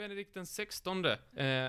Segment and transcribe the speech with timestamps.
[0.00, 1.04] Benedikt den 16.
[1.04, 1.16] Eh,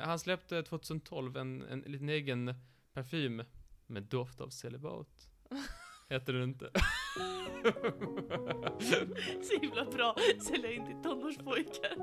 [0.03, 2.53] han släppte 2012 en, en liten egen
[2.93, 3.43] parfym
[3.87, 5.29] med doft av celibat.
[6.09, 6.71] Heter den inte?
[9.41, 11.95] Så himla bra sälja in till tonårspojkar.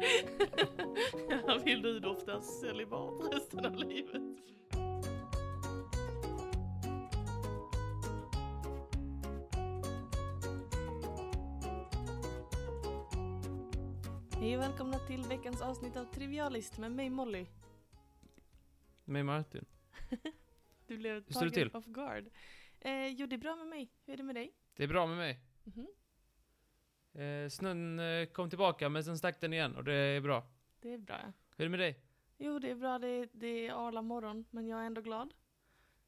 [1.46, 4.22] Han vill nu dofta celibat resten av livet.
[14.59, 17.46] Och välkomna till veckans avsnitt av Trivialist med mig Molly.
[19.05, 19.64] Med Martin.
[20.87, 21.77] Du blev Hur står det tagen till?
[21.77, 22.28] off guard.
[22.80, 23.92] Eh, jo, det är bra med mig.
[24.05, 24.55] Hur är det med dig?
[24.77, 25.41] Det är bra med mig.
[25.64, 25.86] Mhm.
[27.23, 30.47] Eh, snön eh, kom tillbaka, men sen stack den igen och det är bra.
[30.80, 31.20] Det är bra.
[31.22, 31.33] ja.
[31.56, 32.00] Hur är det med dig?
[32.38, 32.98] Jo, det är bra.
[32.98, 35.34] Det är, det är arla morgon, men jag är ändå glad.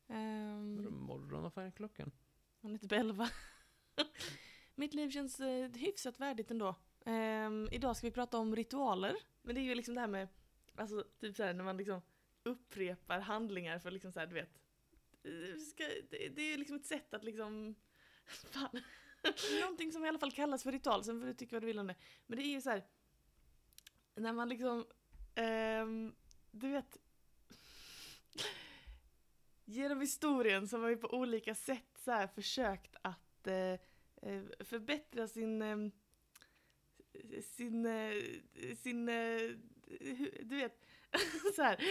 [0.07, 1.43] Um, Vadå morgon?
[1.43, 2.11] Vad fan är klockan?
[2.61, 3.29] hon är typ 11.
[4.75, 6.75] Mitt liv känns eh, hyfsat värdigt ändå.
[7.05, 9.17] Um, idag ska vi prata om ritualer.
[9.43, 10.29] Men det är ju liksom det här med,
[10.75, 12.03] alltså typ såhär när man liksom
[12.43, 14.61] upprepar handlingar för liksom såhär du vet.
[15.23, 17.75] Eh, ska, det, det är ju liksom ett sätt att liksom,
[18.27, 18.81] fan.
[19.61, 21.79] Någonting som i alla fall kallas för ritual, sen får du tycka vad du vill
[21.79, 21.95] om det.
[22.27, 22.85] Men det är ju så här,
[24.15, 24.87] när man liksom,
[25.83, 26.15] um,
[26.51, 26.97] du vet,
[29.65, 35.63] genom historien så har vi på olika sätt så här försökt att uh, förbättra sin,
[35.63, 35.77] eh,
[37.57, 38.13] sin, eh,
[38.83, 39.41] sin, eh,
[40.43, 40.81] du vet,
[41.57, 41.85] så här,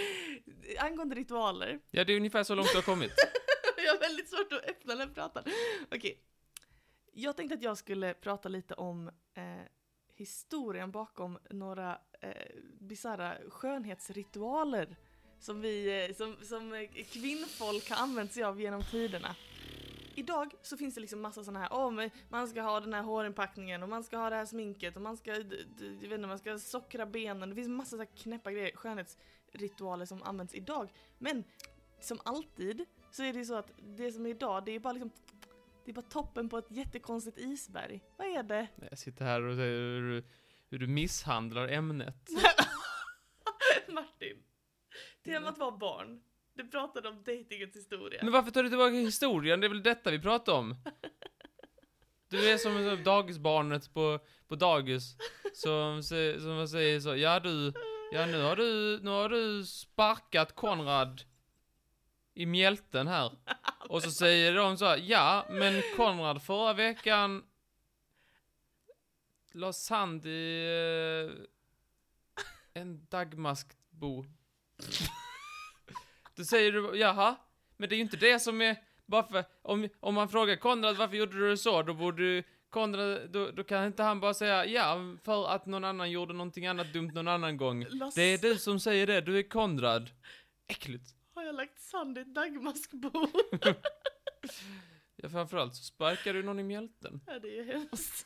[0.80, 1.80] angående ritualer.
[1.92, 3.12] Ja, det är ungefär så långt du har kommit.
[3.78, 5.44] Jag har väldigt svårt att öppna den pratan.
[5.92, 6.20] Okej.
[7.14, 9.44] Jag tänkte att jag skulle prata lite om eh,
[10.16, 12.32] historien bakom några eh,
[12.80, 14.96] bisarra skönhetsritualer
[15.40, 19.36] som, vi, eh, som, som eh, kvinnfolk har använt sig av genom tiderna.
[20.20, 23.02] Idag så finns det liksom massa sådana här, åh men man ska ha den här
[23.02, 26.40] hårinpackningen och man ska ha det här sminket och man ska, jag vet inte, man
[26.40, 27.50] ska sockra benen.
[27.50, 30.92] Det finns massa så här knäppa grejer, skönhetsritualer som används idag.
[31.18, 31.44] Men
[32.00, 34.94] som alltid så är det ju så att det som är idag, det är bara
[34.94, 35.12] liksom
[35.86, 38.02] det är bara toppen på ett jättekonstigt isberg.
[38.18, 38.68] Vad är det?
[38.90, 40.24] Jag sitter här och säger hur,
[40.70, 42.30] hur du misshandlar ämnet.
[43.88, 44.44] Martin.
[45.24, 46.22] Temat var barn.
[46.60, 48.20] Du pratade om dejtingens historia.
[48.24, 49.60] Men varför tar du tillbaka historien?
[49.60, 50.76] Det är väl detta vi pratar om?
[52.28, 55.16] Du är som dagisbarnet på, på dagis,
[55.54, 57.74] som, sä- som säger så, ja du,
[58.12, 61.22] ja nu har du, nu har du sparkat Konrad
[62.34, 63.32] i mjälten här.
[63.90, 67.44] Och så säger de så här, ja men Konrad förra veckan
[69.52, 70.66] la sand i
[72.74, 74.26] eh, en dagmaskbo.
[76.40, 77.36] Då säger du, jaha,
[77.78, 80.98] men det är ju inte det som är, bara för, om, om man frågar Konrad
[80.98, 84.98] varför gjorde du så, då borde Konrad, då, då kan inte han bara säga, ja,
[85.24, 87.86] för att någon annan gjorde någonting annat dumt någon annan gång.
[87.90, 90.10] Lass- Det är du som säger det, du är Konrad.
[90.68, 91.16] Äckligt.
[91.36, 93.12] Har jag lagt sand i ett dagmaskbo?
[95.22, 97.22] Ja, framförallt så sparkar du någon i mjälten.
[97.28, 98.26] ja, det är ju hemskt.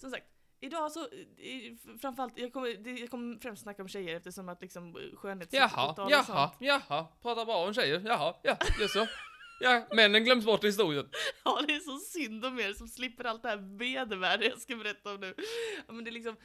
[0.00, 0.26] Som sagt,
[0.62, 4.94] idag så, eh, framförallt, jag kommer, jag kommer främst snacka om tjejer eftersom att liksom
[4.96, 6.56] Jaha, skönhetsritualer och jaha, sånt.
[6.58, 9.06] jaha, pratar bra om tjejer, jaha, ja, jaså.
[9.60, 11.08] Ja, männen glöms bort i historien.
[11.44, 14.76] Ja, det är så synd om er som slipper allt det här vedervärde jag ska
[14.76, 15.34] berätta om nu.
[15.86, 16.36] Ja, men det är liksom,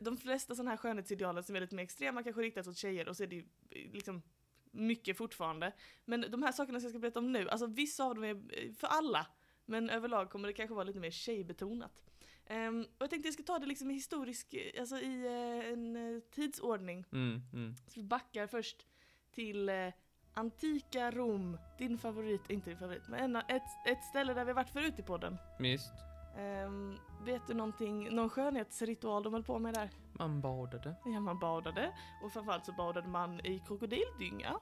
[0.00, 3.16] de, flesta sådana här skönhetsidealen som är lite mer extrema kanske riktas åt tjejer och
[3.16, 4.22] så är det ju eh, liksom
[4.70, 5.72] mycket fortfarande.
[6.04, 8.34] Men de här sakerna som jag ska berätta om nu, alltså vissa av dem är
[8.34, 9.26] eh, för alla.
[9.64, 12.02] Men överlag kommer det kanske vara lite mer tjejbetonat.
[12.50, 15.96] Ehm, och jag tänkte jag ska ta det liksom i historisk, alltså i eh, en
[15.96, 17.04] eh, tidsordning.
[17.12, 17.74] Mm, mm.
[17.86, 18.86] Så vi backar först
[19.30, 19.88] till eh,
[20.34, 24.70] antika Rom, din favorit, inte din favorit, men en, ett, ett ställe där vi varit
[24.70, 25.36] förut i podden.
[25.58, 25.92] Visst.
[26.36, 29.90] Ehm, vet du någonting, någon skönhetsritual de höll på med där?
[30.12, 30.94] Man badade.
[31.04, 34.60] Ja, man badade, och framförallt så badade man i krokodildynga,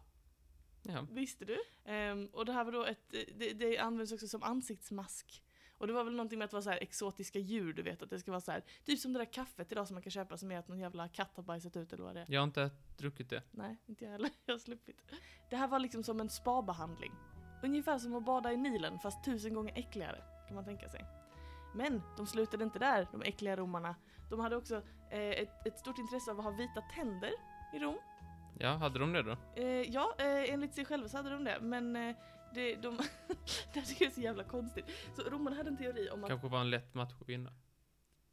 [0.82, 1.06] Ja.
[1.10, 1.58] visste du?
[1.84, 5.42] Ehm, och det här var då ett, det, det används också som ansiktsmask.
[5.78, 8.02] Och det var väl någonting med att det var så här exotiska djur, du vet,
[8.02, 10.10] att det ska vara så här, typ som det där kaffet idag som man kan
[10.10, 12.26] köpa som är att någon jävla katt har bajsat ut eller vad det är.
[12.28, 13.42] Jag har inte druckit det.
[13.50, 14.30] Nej, inte jag heller.
[14.46, 14.96] Jag har sluppit.
[15.50, 17.12] Det här var liksom som en spabehandling.
[17.62, 21.04] Ungefär som att bada i Nilen, fast tusen gånger äckligare, kan man tänka sig.
[21.74, 23.94] Men de slutade inte där, de äckliga romarna.
[24.30, 27.32] De hade också eh, ett, ett stort intresse av att ha vita tänder
[27.74, 27.98] i Rom.
[28.58, 29.36] Ja, hade de det då?
[29.56, 32.16] Eh, ja, eh, enligt sig själva så hade de det, men eh,
[32.54, 32.96] det, de,
[33.72, 34.84] det här tycker jag är så jävla konstigt.
[35.16, 37.52] Så romarna hade en teori om att, Kanske var en lätt match att vinna.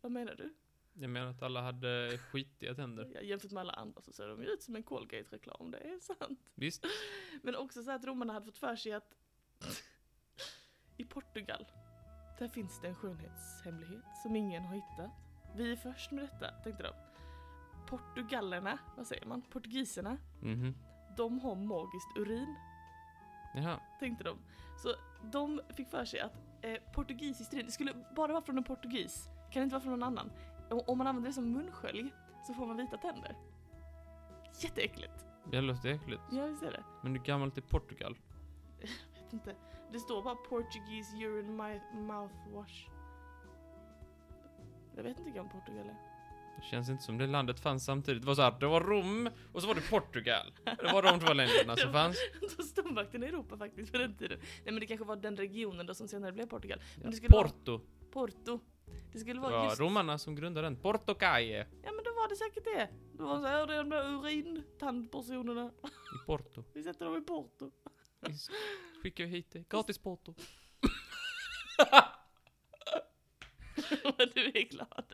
[0.02, 0.54] vad menar du?
[0.98, 3.12] Jag menar att alla hade skitiga tänder.
[3.14, 6.00] Ja, jämfört med alla andra så ser de ju ut som en Colgate-reklam, det är
[6.00, 6.40] sant.
[6.56, 6.86] Visst?
[7.44, 9.16] Men också så att romarna hade fått för sig att
[10.98, 11.66] i Portugal,
[12.40, 15.12] där finns det en skönhetshemlighet som ingen har hittat.
[15.56, 16.94] Vi är först med detta, tänkte de.
[17.88, 19.42] Portugallerna, vad säger man?
[19.42, 20.76] Portugiserna, Mhm.
[21.18, 22.56] de har magiskt urin,
[23.56, 23.80] Jaha.
[24.00, 24.38] tänkte de.
[24.78, 24.94] Så
[25.32, 29.30] de fick för sig att eh, portugisiskt urin, det skulle bara vara från en portugis,
[29.52, 30.32] kan inte vara från någon annan.
[30.70, 32.14] Och om man använder det som munskölj
[32.48, 33.36] så får man vita tänder.
[34.60, 35.26] Jätteäckligt.
[35.52, 36.22] Det låter äckligt.
[36.32, 36.84] Ja, visst är det.
[37.04, 38.18] Men hur gammalt är Portugal?
[39.26, 39.56] vet inte.
[39.92, 42.90] Det står bara Portuguese urine mouthwash.
[44.96, 46.15] Jag vet inte hur gammal Portugal är.
[46.58, 48.22] Det känns inte som det landet fanns samtidigt.
[48.22, 50.54] Det var så här, det var Rom och så var det Portugal.
[50.64, 52.18] Det var de två länderna som fanns.
[52.58, 54.40] Då stormakten i Europa faktiskt på den tiden.
[54.40, 56.80] Nej men det kanske var den regionen då som senare blev Portugal.
[56.96, 57.72] Men Ja, det skulle Porto.
[57.72, 57.82] vara
[58.12, 58.60] Porto.
[59.12, 59.80] Det skulle vara var just...
[59.80, 60.76] romarna som grundade den.
[60.76, 62.90] Porto Calle Ja men då var det säkert det.
[63.18, 65.72] Det var så här, de där urintandpersonerna.
[66.24, 66.64] i Porto.
[66.74, 67.72] Vi sätter dem i Porto.
[68.22, 68.34] Vi
[69.04, 69.70] skickar hit det.
[69.70, 70.34] Gratis Porto.
[74.34, 75.14] Du är glad.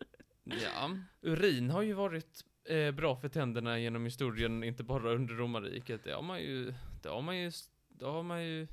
[0.63, 6.03] Ja, urin har ju varit eh, bra för tänderna genom historien, inte bara under romarriket.
[6.03, 7.51] Det har man ju, det har man ju,
[7.89, 8.65] det har man ju,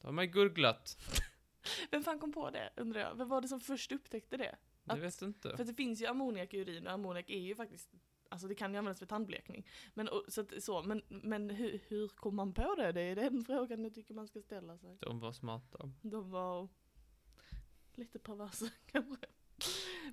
[0.00, 0.98] det har man ju gurglat.
[1.90, 3.14] Vem fan kom på det undrar jag?
[3.14, 4.56] Vem var det som först upptäckte det?
[4.84, 5.56] Jag Att- vet inte.
[5.56, 7.90] För det finns ju ammoniak i urin och ammoniak är ju faktiskt
[8.32, 9.66] Alltså det kan ju användas för tandblekning.
[9.94, 12.92] Men, och, så, att, så, men, men hur, hur kom man på det?
[12.92, 14.98] Det är den frågan jag tycker man ska ställa sig.
[15.00, 15.90] De var smarta.
[16.02, 16.68] De var
[17.94, 19.26] lite perversa kanske.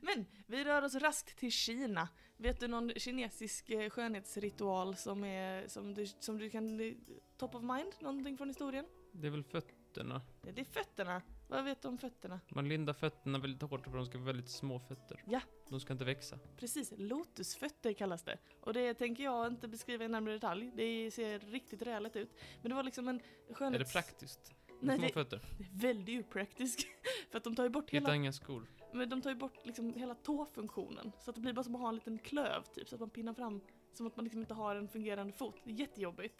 [0.01, 2.09] Men vi rör oss raskt till Kina.
[2.37, 6.93] Vet du någon kinesisk eh, skönhetsritual som är, som du, som du kan, eh,
[7.37, 7.93] top of mind?
[7.99, 8.85] Någonting från historien?
[9.11, 10.21] Det är väl fötterna.
[10.45, 11.21] Ja, Det är fötterna.
[11.49, 12.39] Vad vet du om fötterna?
[12.49, 15.23] Man lindar fötterna väldigt hårt för de ska vara väldigt små fötter.
[15.27, 15.41] Ja.
[15.69, 16.39] De ska inte växa.
[16.57, 18.37] Precis, lotusfötter kallas det.
[18.61, 20.71] Och det tänker jag inte beskriva i närmare detalj.
[20.75, 22.29] Det ser riktigt rejält ut.
[22.61, 23.21] Men det var liksom en
[23.53, 23.81] skönhets...
[23.81, 24.53] Är det praktiskt?
[24.67, 25.41] Med Nej, små det- fötter?
[25.57, 26.87] Det är väldigt opraktiskt.
[27.31, 28.67] För att de tar ju bort Hitta hela, inga skor.
[28.97, 31.11] Men de tar ju bort liksom hela tåfunktionen.
[31.19, 32.89] Så att det blir bara som att ha en liten klöv typ.
[32.89, 33.61] Så att man pinnar fram
[33.93, 35.55] som att man liksom inte har en fungerande fot.
[35.63, 36.35] Det är jättejobbigt.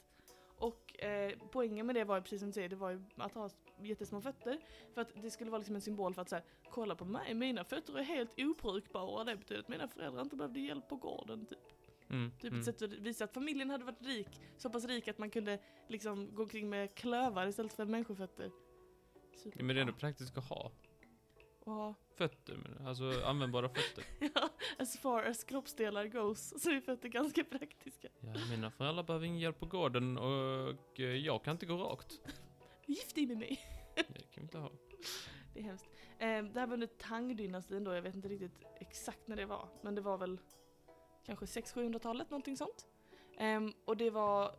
[0.59, 3.33] Och eh, poängen med det var ju precis som du säger, det var ju att
[3.33, 3.50] ha
[3.81, 4.59] jättesmå fötter.
[4.94, 7.63] För att det skulle vara liksom en symbol för att säga kolla på mig, mina
[7.63, 9.24] fötter är helt obrukbara.
[9.24, 11.60] Det betyder att mina föräldrar inte behövde hjälp på gården typ.
[12.10, 12.31] Mm.
[12.31, 12.60] Typ mm.
[12.60, 15.60] ett sätt att visa att familjen hade varit rik, så pass rik att man kunde
[15.88, 18.51] liksom gå omkring med klövar istället för människofötter.
[19.44, 20.71] Ja, men det är ändå praktiskt att ha.
[21.67, 24.03] Och, Fötter, men alltså användbara fötter.
[24.35, 28.07] ja, as far as kroppsdelar goes så är fötter ganska praktiska.
[28.19, 32.21] Ja, mina föräldrar behöver ingen hjälp på gården och eh, jag kan inte gå rakt.
[32.85, 33.59] Gift dig med mig.
[33.95, 34.71] Det kan vi inte ha.
[35.53, 35.89] Det är hemskt.
[36.19, 39.67] Eh, det här var under Tang-dynastin då, jag vet inte riktigt exakt när det var.
[39.81, 40.39] Men det var väl
[41.25, 42.87] kanske 600-700-talet, någonting sånt.
[43.37, 44.55] Ehm, och det var,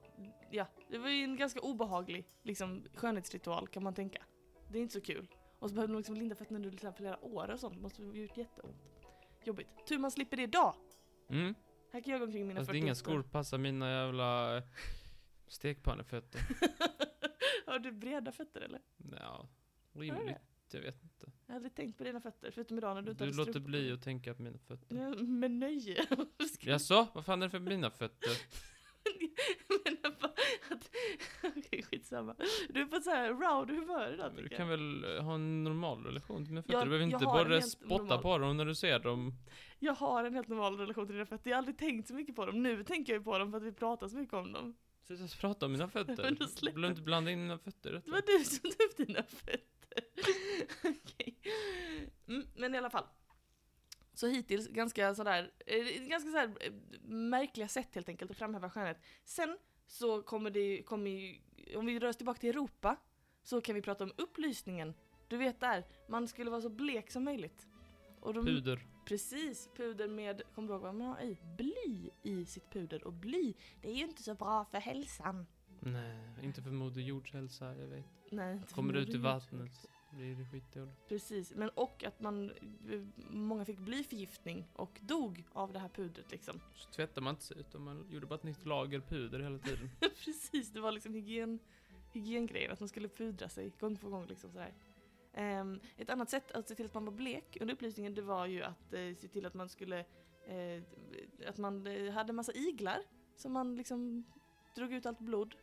[0.50, 4.22] ja, det var ju en ganska obehaglig liksom, skönhetsritual kan man tänka.
[4.68, 5.26] Det är inte så kul.
[5.58, 7.74] Och så behövde de liksom linda fötterna under liksom flera år och sånt.
[7.74, 8.76] Det måste ha gjort jätteont.
[9.44, 9.68] Jobbigt.
[9.88, 10.74] Tur man slipper det idag.
[11.28, 11.54] Mm.
[11.92, 12.94] Här kan jag gå omkring mina Fast inga 48.
[12.94, 14.62] skor passar mina jävla eh,
[15.48, 16.40] stekpannefötter.
[17.66, 18.80] Har du breda fötter eller?
[19.20, 19.48] Ja,
[19.94, 20.26] Har rimligt.
[20.26, 20.38] det?
[20.76, 21.32] Jag vet inte.
[21.46, 24.02] Jag hade tänkt på dina fötter, förutom idag när du inte Du låter bli att
[24.02, 24.96] tänka på mina fötter.
[24.96, 26.06] Ja, med nöje.
[26.60, 27.08] Jaså?
[27.14, 28.30] Vad fan är det för mina fötter?
[29.84, 30.32] Men jag bara
[30.70, 30.90] att...
[31.56, 32.34] Okej, skitsamma.
[32.68, 34.56] Du är på så här rowdy humör idag tycker Du jag.
[34.58, 36.74] kan väl eh, ha en normal relation till mina fötter?
[36.74, 39.32] Jag- du behöver inte bara spotta normal- på dem när du ser dem.
[39.78, 41.50] Jag har en helt normal relation till dina fötter.
[41.50, 42.62] Jag har aldrig tänkt så mycket på dem.
[42.62, 44.76] Nu tänker jag ju på dem för att vi pratar så mycket om dem.
[45.06, 46.30] Sluta prata om mina fötter.
[46.60, 48.10] Du behöver inte blanda in mina fötter i Det detta.
[48.10, 49.60] var du som tog upp dina fötter.
[50.84, 51.38] Okej.
[52.28, 53.04] Mm, men i alla fall.
[54.14, 56.72] Så hittills ganska sådär, eh, ganska sådär eh,
[57.02, 58.98] märkliga sätt helt enkelt att framhäva skönhet.
[59.24, 59.58] Sen
[59.88, 61.38] så kommer det kommer ju,
[61.76, 62.96] om vi rör oss tillbaka till Europa,
[63.42, 64.94] så kan vi prata om upplysningen.
[65.28, 67.66] Du vet där, man skulle vara så blek som möjligt.
[68.20, 68.86] Och de, Puder.
[69.06, 71.38] Precis, puder med, kommer du ihåg vad man har i?
[71.56, 73.04] Bly i sitt puder.
[73.04, 75.46] Och bly, det är ju inte så bra för hälsan.
[75.80, 78.04] Nej, inte för Moder Jords hälsa, jag vet.
[78.30, 81.08] Nej, Kommer ut i vattnet blir skitdåligt.
[81.08, 82.52] Precis, men och att man,
[83.30, 86.60] många fick blyförgiftning och dog av det här pudret liksom.
[86.74, 89.90] Så tvättar man inte sig utan man gjorde bara ett nytt lager puder hela tiden.
[90.24, 91.58] Precis, det var liksom hygien,
[92.12, 94.74] hygiengrejen, att man skulle pudra sig gång på gång liksom sådär.
[95.32, 98.46] Ehm, ett annat sätt att se till att man var blek under upplysningen det var
[98.46, 99.98] ju att eh, se till att man skulle,
[100.46, 100.82] eh,
[101.48, 102.98] att man eh, hade massa iglar
[103.36, 104.24] som man liksom
[104.74, 105.54] drog ut allt blod.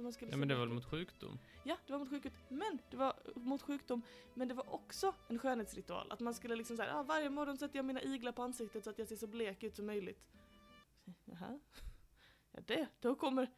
[0.00, 1.38] Så man skulle Ja men det var väl mot sjukdom?
[1.64, 2.32] Ja, det var mot sjukdom.
[2.48, 4.02] Men det var mot sjukdom.
[4.34, 6.06] Men det var också en skönhetsritual.
[6.10, 8.90] Att man skulle liksom säga, ah, varje morgon sätter jag mina iglar på ansiktet så
[8.90, 10.26] att jag ser så blek ut som möjligt.
[11.24, 11.60] Jaha.
[12.52, 13.50] Ja det, då kommer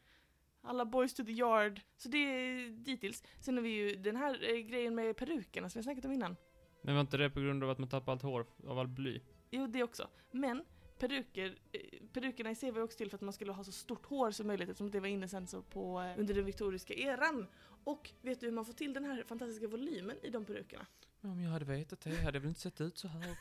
[0.60, 1.80] alla boys to the yard.
[1.96, 3.22] Så det är dittills.
[3.40, 6.36] Sen har vi ju den här eh, grejen med perukerna som jag snackat om innan.
[6.82, 9.20] Men var inte det på grund av att man tappade allt hår av all bly?
[9.50, 10.08] Jo, det också.
[10.30, 10.64] Men
[11.02, 11.80] peruker, eh,
[12.12, 14.30] perukerna i sig var ju också till för att man skulle ha så stort hår
[14.30, 17.46] som möjligt eftersom det var inne sen så på, eh, under den viktoriska eran.
[17.84, 20.86] Och vet du hur man får till den här fantastiska volymen i de perukerna?
[21.20, 23.24] Om jag hade vetat det hade jag väl inte sett ut så här.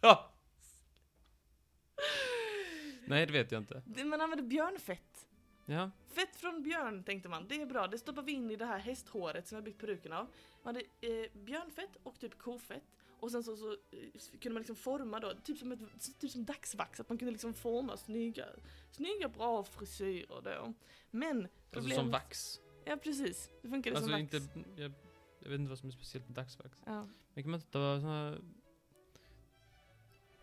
[0.00, 0.32] ja.
[3.06, 4.04] Nej, det vet jag inte.
[4.04, 5.26] Man använder björnfett.
[5.66, 8.64] Ja, Fett från björn tänkte man, det är bra, det stoppar vi in i det
[8.64, 10.26] här hästhåret som jag byggt peruken av.
[10.62, 12.84] Man hade eh, björnfett och typ kofett.
[13.20, 15.80] Och sen så, så eh, kunde man liksom forma då, typ som, ett,
[16.20, 18.46] typ som dagsvax, att man kunde liksom forma snygga,
[18.90, 20.72] snygga bra frisyrer då.
[21.10, 21.96] Men alltså problemet...
[21.96, 22.60] som vax.
[22.84, 24.56] Ja precis, det funkade Alltså som inte, vax.
[24.76, 24.92] jag,
[25.40, 26.78] jag vet inte vad som är speciellt med dagsvax.
[26.86, 27.06] Ja.
[27.34, 28.40] Men kan man inte ta såna här...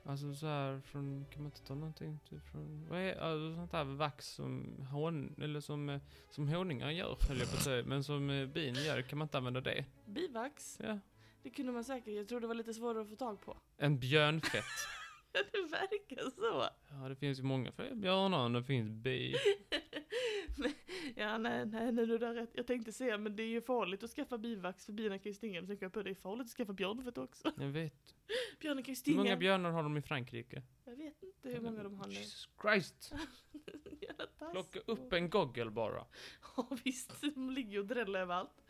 [0.08, 3.72] Alltså så här från, kan man inte ta någonting typ från, vad är, alltså sånt
[3.72, 6.02] här vax som hon, eller som, eh,
[6.32, 9.26] som honungar gör höll jag på att säga, men som eh, bin gör, kan man
[9.26, 9.86] inte använda det?
[10.06, 11.00] Bivax, Ja.
[11.46, 13.58] Det kunde man säkert, jag tror det var lite svårare att få tag på.
[13.78, 14.64] En björnfett.
[15.32, 16.70] Det verkar så.
[16.90, 19.36] Ja, det finns ju många björnar det finns bi.
[21.16, 22.50] Ja, nej, nej, nej, du har rätt.
[22.54, 25.34] Jag tänkte säga, men det är ju farligt att skaffa bivax för bina kan ju
[25.34, 25.62] stinga.
[25.62, 27.52] Men kom jag på det är farligt att skaffa björnfett också.
[27.58, 28.16] Jag vet.
[28.60, 29.18] Björnen kan ju Hur stinga.
[29.18, 30.64] många björnar har de i Frankrike?
[30.86, 32.14] Jag vet inte hur många de har nu.
[32.14, 33.14] Jesus Christ!
[34.52, 36.06] Plocka upp en goggle bara.
[36.58, 38.64] Ja visst, de ligger och dräller överallt.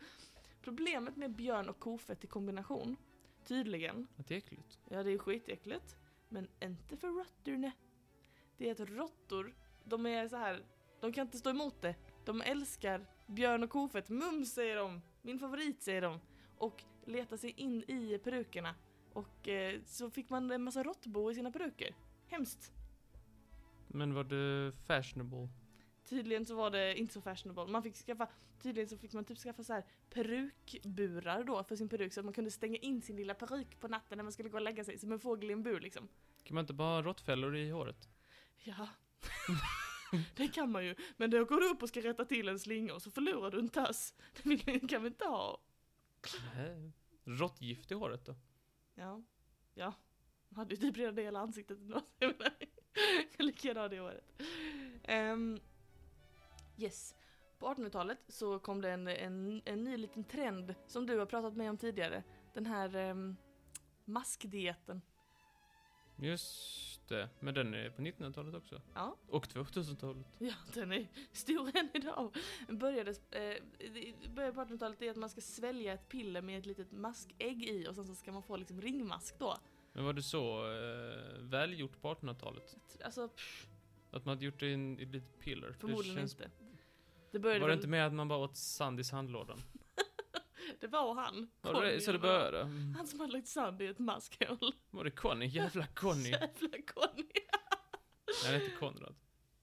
[0.66, 2.96] Problemet med björn och kofett i kombination,
[3.44, 4.78] tydligen, Att det är äckligt.
[4.88, 5.96] ja det är skitäckligt,
[6.28, 7.72] men inte för råttorna.
[8.56, 9.54] Det är att råttor,
[9.84, 10.64] de är så här,
[11.00, 11.94] de kan inte stå emot det.
[12.24, 16.20] De älskar björn och kofett, mums säger de, min favorit säger de.
[16.58, 18.74] Och letar sig in i perukerna.
[19.12, 21.94] Och eh, så fick man en massa råttbo i sina peruker.
[22.26, 22.72] Hemskt.
[23.88, 25.48] Men var det fashionable?
[26.08, 27.66] Tydligen så var det inte så fashionable.
[27.72, 28.28] Man fick skaffa,
[28.62, 32.24] tydligen så fick man typ skaffa så här perukburar då för sin peruk så att
[32.24, 34.84] man kunde stänga in sin lilla peruk på natten när man skulle gå och lägga
[34.84, 36.08] sig som en fågel i en bur liksom.
[36.42, 38.08] Kan man inte bara ha råttfällor i håret?
[38.64, 38.88] Ja.
[40.36, 40.94] det kan man ju.
[41.16, 43.58] Men då går du upp och ska rätta till en slinga och så förlorar du
[43.58, 44.14] en tass.
[44.42, 45.60] Det kan vi inte ha.
[46.54, 46.92] Nej.
[47.24, 48.34] Råttgift i håret då?
[48.94, 49.22] Ja.
[49.74, 49.94] Ja.
[50.48, 52.02] Man hade ju typ redan det hela ansiktet ändå.
[52.18, 52.52] jag menar,
[53.36, 54.42] Jag lika gärna ha det i håret.
[55.02, 55.60] Ehm,
[56.78, 57.14] yes.
[57.58, 61.56] På 1800-talet så kom det en, en, en ny liten trend som du har pratat
[61.56, 62.22] med om tidigare.
[62.54, 63.36] Den här um,
[64.04, 65.02] maskdieten.
[66.16, 67.28] Just det.
[67.40, 68.82] Men den är på 1900-talet också.
[68.94, 69.16] Ja.
[69.28, 70.26] Och 2000-talet.
[70.38, 72.36] Ja, den är stor än idag.
[72.68, 73.62] Började, eh,
[74.30, 77.88] började på 1800-talet är att man ska svälja ett piller med ett litet maskägg i
[77.88, 79.56] och sen så ska man få liksom ringmask då.
[79.92, 82.76] Men var det så eh, välgjort på 1800-talet?
[83.04, 83.66] Alltså, pff,
[84.10, 85.72] Att man hade gjort det i en- i ett litet piller?
[85.72, 86.50] För förmodligen det känns, inte.
[87.36, 89.62] Det började Var det väl, inte med att man bara åt sand i sandlådan?
[90.80, 91.50] det var han.
[91.60, 92.60] Var det Conny, så det började?
[92.60, 92.94] Mm.
[92.94, 94.72] Han som hade lagt sand i ett maskhål.
[94.90, 95.46] Var det Conny?
[95.46, 96.30] Jävla Conny.
[96.30, 97.24] Jävla Conny.
[98.44, 99.14] Han hette Konrad.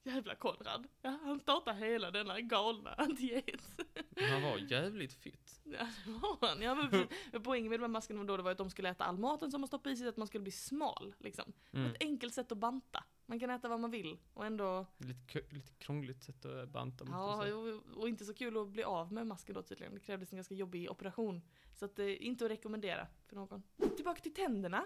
[0.03, 0.88] Jävla Konrad.
[1.01, 3.62] Ja, han startade hela denna galna diet.
[4.32, 5.62] Han var jävligt fit.
[5.63, 6.62] Ja, det var han.
[6.62, 9.18] Ja, men poängen med de här maskerna då det var att de skulle äta all
[9.18, 11.15] maten som man stoppade i sig, att man skulle bli smal.
[11.20, 11.53] Liksom.
[11.72, 11.92] Mm.
[11.92, 13.03] Ett enkelt sätt att banta.
[13.34, 17.54] Man kan äta vad man vill och ändå, Lite, lite krångligt sätt att banta ja,
[17.56, 19.94] och, och inte så kul att bli av med masken då tydligen.
[19.94, 21.42] Det krävdes en ganska jobbig operation.
[21.75, 23.63] Så att det inte att rekommendera för någon.
[23.96, 24.86] Tillbaka till tänderna.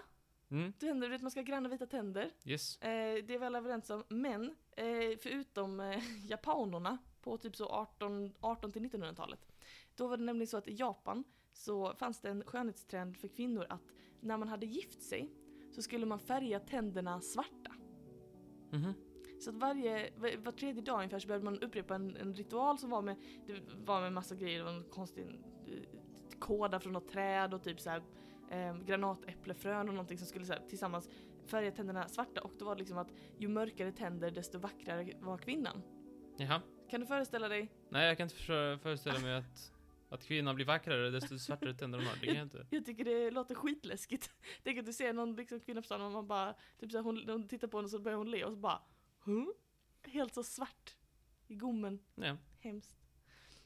[0.50, 2.30] Mm, Tänder, du vet man ska ha granna vita tänder.
[2.44, 2.82] yes.
[2.82, 4.04] Eh, det är vi alla överens om.
[4.08, 9.46] Men eh, förutom eh, japanerna på typ så 18, 18 till 1900-talet.
[9.94, 13.66] Då var det nämligen så att i Japan så fanns det en skönhetstrend för kvinnor
[13.68, 15.30] att när man hade gift sig
[15.74, 17.77] så skulle man färga tänderna svarta.
[18.70, 18.94] Mhm.
[19.40, 22.78] Så att varje, var, var tredje dag ungefär så behövde man upprepa en, en ritual
[22.78, 25.24] som var med, det var med massa grejer, det var en konstig
[25.66, 25.72] eh,
[26.38, 28.02] kåda från något träd och typ så här
[28.50, 31.08] eh, granatäpplefrön och någonting som skulle så här, tillsammans
[31.46, 35.38] färga tänderna svarta och då var det liksom att ju mörkare tänder desto vackrare var
[35.38, 35.82] kvinnan.
[36.36, 36.62] Jaha.
[36.90, 37.72] Kan du föreställa dig?
[37.88, 39.72] Nej, jag kan inte för, föreställa mig att,
[40.08, 42.16] att kvinnan blir vackrare desto svartare tänder hon har.
[42.16, 42.66] Det kan jag inte.
[42.70, 44.30] Jag tycker det låter skitläskigt.
[44.62, 47.04] Tänk att du ser någon liksom, kvinna på stan och man bara, typ så här,
[47.04, 48.82] hon, hon tittar på henne och så börjar hon le och så bara,
[49.24, 49.46] huh?
[50.02, 50.96] Helt så svart
[51.46, 51.98] i gommen.
[52.14, 52.36] Ja.
[52.60, 52.96] Hemskt.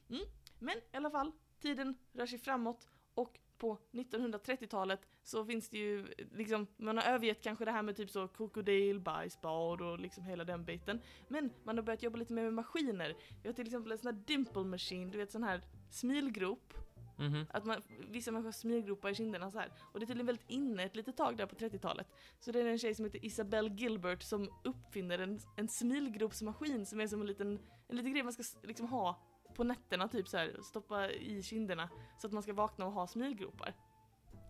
[0.09, 0.23] Mm.
[0.59, 6.07] Men i alla fall, tiden rör sig framåt och på 1930-talet så finns det ju
[6.33, 10.65] liksom, man har övergett kanske det här med typ så krokodilbajsbad och liksom hela den
[10.65, 11.01] biten.
[11.29, 13.17] Men man har börjat jobba lite mer med maskiner.
[13.43, 16.75] Vi har till exempel en sån här dimple machine, du vet sån här smilgrop.
[17.19, 17.47] Mhm.
[17.51, 19.73] Att man, vissa människor har smilgropar i kinderna så här.
[19.93, 22.07] Och det är tydligen väldigt inne ett litet tag där på 30-talet.
[22.41, 27.01] Så det är en tjej som heter Isabelle Gilbert som uppfinner en, en smilgropsmaskin som
[27.01, 29.21] är som en liten, en liten grej man ska liksom ha
[29.55, 33.07] på nätterna typ så här, stoppa i kinderna så att man ska vakna och ha
[33.07, 33.75] smilgropar.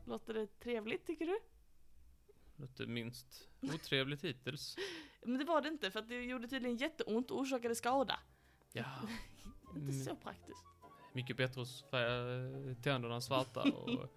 [0.06, 1.38] Låter det trevligt tycker du?
[2.56, 4.76] Låter minst otrevligt hittills.
[5.22, 8.18] Men det var det inte, för att det gjorde tydligen jätteont och orsakade skada.
[8.72, 8.84] Ja.
[9.76, 10.04] Inte Mm.
[10.04, 10.64] så praktiskt.
[11.12, 14.08] Mycket bättre att färga tänderna svarta och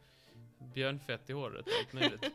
[0.73, 2.25] björnfett i håret allt möjligt.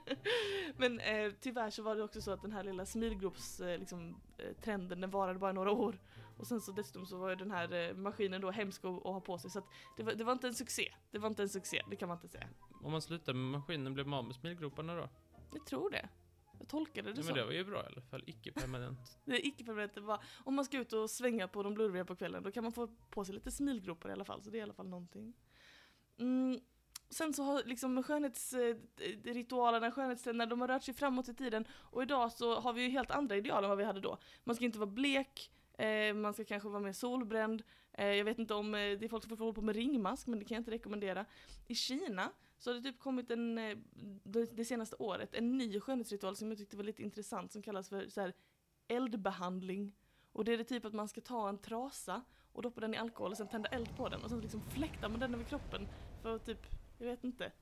[0.76, 4.16] Men eh, tyvärr så var det också så att den här lilla smilgrops eh, liksom,
[4.38, 5.98] eh, trenden, den varade bara några år.
[6.40, 9.20] Och sen så dessutom så var ju den här eh, maskinen då hemsk att, ha
[9.20, 9.50] på sig.
[9.50, 10.94] Så att det, var, det var inte en succé.
[11.10, 12.48] Det var inte en succé, det kan man inte säga.
[12.82, 15.08] Om man slutar med maskinen blir man av med smilgroparna då?
[15.52, 16.08] Jag tror det.
[16.58, 17.26] Jag tolkade det Ja, så.
[17.26, 19.18] men det var ju bra i alla fall, icke permanent.
[19.24, 19.94] Det är icke permanent.
[19.94, 22.62] Det var, om man ska ut och svänga på de blurriga på kvällen då kan
[22.62, 24.42] man få på sig lite smilgropar i alla fall.
[24.42, 25.34] Så det är i alla fall någonting.
[26.18, 26.60] Mm.
[27.10, 31.64] Sen så har liksom skönhetsritualerna, skönhetstrenderna, de har rört sig framåt i tiden.
[31.70, 34.18] Och idag så har vi ju helt andra ideal än vad vi hade då.
[34.44, 37.62] Man ska inte vara blek, eh, man ska kanske vara mer solbränd.
[37.92, 40.26] Eh, jag vet inte om eh, det är folk som får hålla på med ringmask,
[40.26, 41.24] men det kan jag inte rekommendera.
[41.66, 43.76] I Kina så har det typ kommit en, eh,
[44.24, 47.88] det, det senaste året, en ny skönhetsritual som jag tyckte var lite intressant som kallas
[47.88, 48.32] för så här,
[48.88, 49.96] eldbehandling.
[50.32, 52.22] Och det är det typ att man ska ta en trasa
[52.52, 55.08] och doppa den i alkohol och sen tända eld på den och sen liksom fläktar
[55.08, 55.88] man den över kroppen
[56.22, 56.66] för att typ,
[56.98, 57.52] jag vet inte,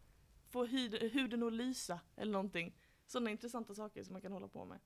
[0.51, 2.75] få huden att lysa eller någonting.
[3.07, 4.79] Sådana intressanta saker som man kan hålla på med.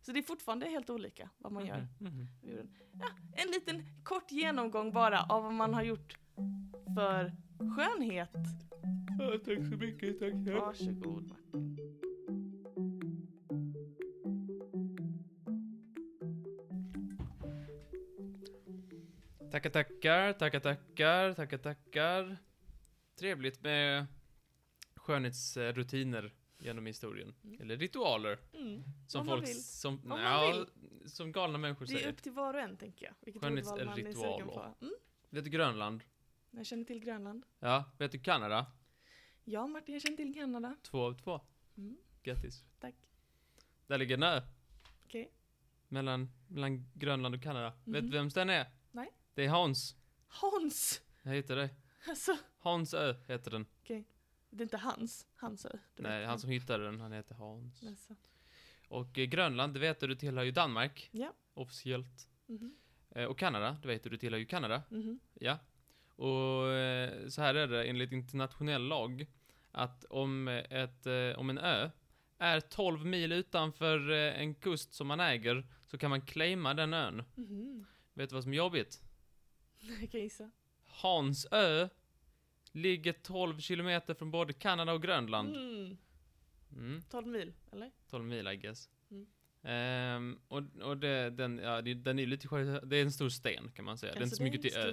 [0.00, 1.88] Så det är fortfarande helt olika vad man gör.
[1.98, 2.70] Med huden.
[2.92, 6.18] Ja, en liten kort genomgång bara av vad man har gjort
[6.96, 7.32] för
[7.76, 8.30] skönhet.
[9.18, 10.32] Ja, tack så mycket, tack.
[10.34, 11.76] Varsågod Martin.
[19.50, 22.36] Tackar, tackar, tackar, tackar, tackar, tackar.
[23.18, 24.06] Trevligt med
[24.94, 27.34] skönhetsrutiner genom historien.
[27.44, 27.60] Mm.
[27.60, 28.82] Eller ritualer, Mm.
[29.06, 29.64] som Om man folk, vill.
[29.64, 30.66] som, man ja,
[31.06, 32.12] som galna människor Det är säger.
[32.12, 33.14] upp till var och en tänker jag.
[33.20, 34.44] Vilket ordval man är sugen Skönhetsritualer.
[34.44, 34.74] på.
[34.80, 34.94] Mm.
[35.30, 36.02] Vet du Grönland?
[36.50, 37.46] Jag känner till Grönland.
[37.58, 37.84] Ja.
[37.98, 38.66] Vet du Kanada?
[39.44, 40.76] Ja Martin, jag känner till Kanada.
[40.82, 41.40] Två av två.
[41.76, 41.96] Mm.
[42.22, 42.64] Grattis.
[42.80, 42.94] Tack.
[43.86, 44.42] Där ligger en ö.
[45.04, 45.32] Okej.
[45.88, 47.72] Mellan, mellan Grönland och Kanada.
[47.84, 48.10] Vet du Mhm.
[48.10, 48.66] vems den är?
[48.90, 49.10] Nej.
[49.34, 49.96] Det är Hans.
[50.28, 51.02] Hans!
[51.22, 51.70] Jag heter det.
[52.08, 53.66] Alltså, Hans ö heter den.
[53.86, 53.94] det
[54.58, 55.26] är inte hans.
[55.36, 55.78] Hans ö.
[55.96, 57.82] Nej, han som hittade den, han heter Hans.
[57.82, 58.14] Alltså.
[58.90, 61.08] Och eh, Grönland, det vet du, tillhör ju Danmark.
[61.12, 61.32] Ja.
[61.54, 62.28] Officiellt.
[62.46, 62.74] Mhm.
[63.10, 64.82] Eh, och Kanada, det vet du, du tillhör ju Kanada.
[64.90, 65.20] Mhm.
[65.34, 65.58] Ja.
[66.16, 69.26] Och eh, så här är det enligt internationell lag.
[69.72, 71.90] Att om, ett, om en ö
[72.38, 77.22] är 12 mil utanför en kust som man äger, så kan man claima den ön.
[77.34, 77.86] Mhm.
[78.14, 79.02] Vet du vad som är jobbigt?
[80.00, 80.50] Jag kan gissa.
[80.84, 81.88] Hans ö
[82.72, 85.56] ligger 12 kilometer från både Kanada och Grönland.
[85.56, 85.96] Mm.
[86.72, 87.02] Mm.
[87.10, 87.90] 12 mil, eller?
[88.10, 88.88] 12 mil I guess.
[89.10, 89.26] Mm.
[89.62, 92.48] Ehm, och och det, den, ja, den är lite
[92.86, 94.12] det är en stor sten kan man säga.
[94.12, 94.92] det är inte Alltså, så mycket till ö,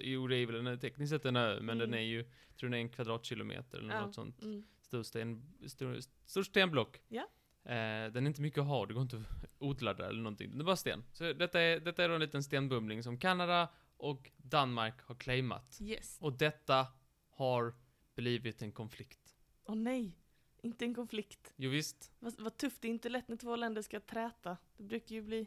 [0.00, 1.78] jo det är väl en, tekniskt sett en ö, men Mm.
[1.78, 2.16] den är ju,
[2.48, 4.06] jag tror den är en kvadratkilometer eller Ja.
[4.06, 4.42] något sånt.
[4.42, 4.64] Mm.
[4.80, 7.00] Stor sten, stor, stor stenblock.
[7.08, 7.22] Ja.
[7.64, 10.50] Eh, den är inte mycket att ha, det går inte att odla där eller någonting.
[10.58, 11.04] Det är bara sten.
[11.12, 15.78] Så detta är, detta är då en liten stenbumling som Kanada och Danmark har claimat.
[15.82, 16.18] Yes.
[16.20, 16.86] Och detta
[17.30, 17.74] har
[18.14, 19.36] blivit en konflikt.
[19.64, 20.18] Åh nej,
[20.64, 21.52] inte en konflikt.
[21.56, 22.12] Jo visst.
[22.18, 24.56] Vad, vad tufft, det är inte lätt när två länder ska träta.
[24.76, 25.46] Det brukar ju bli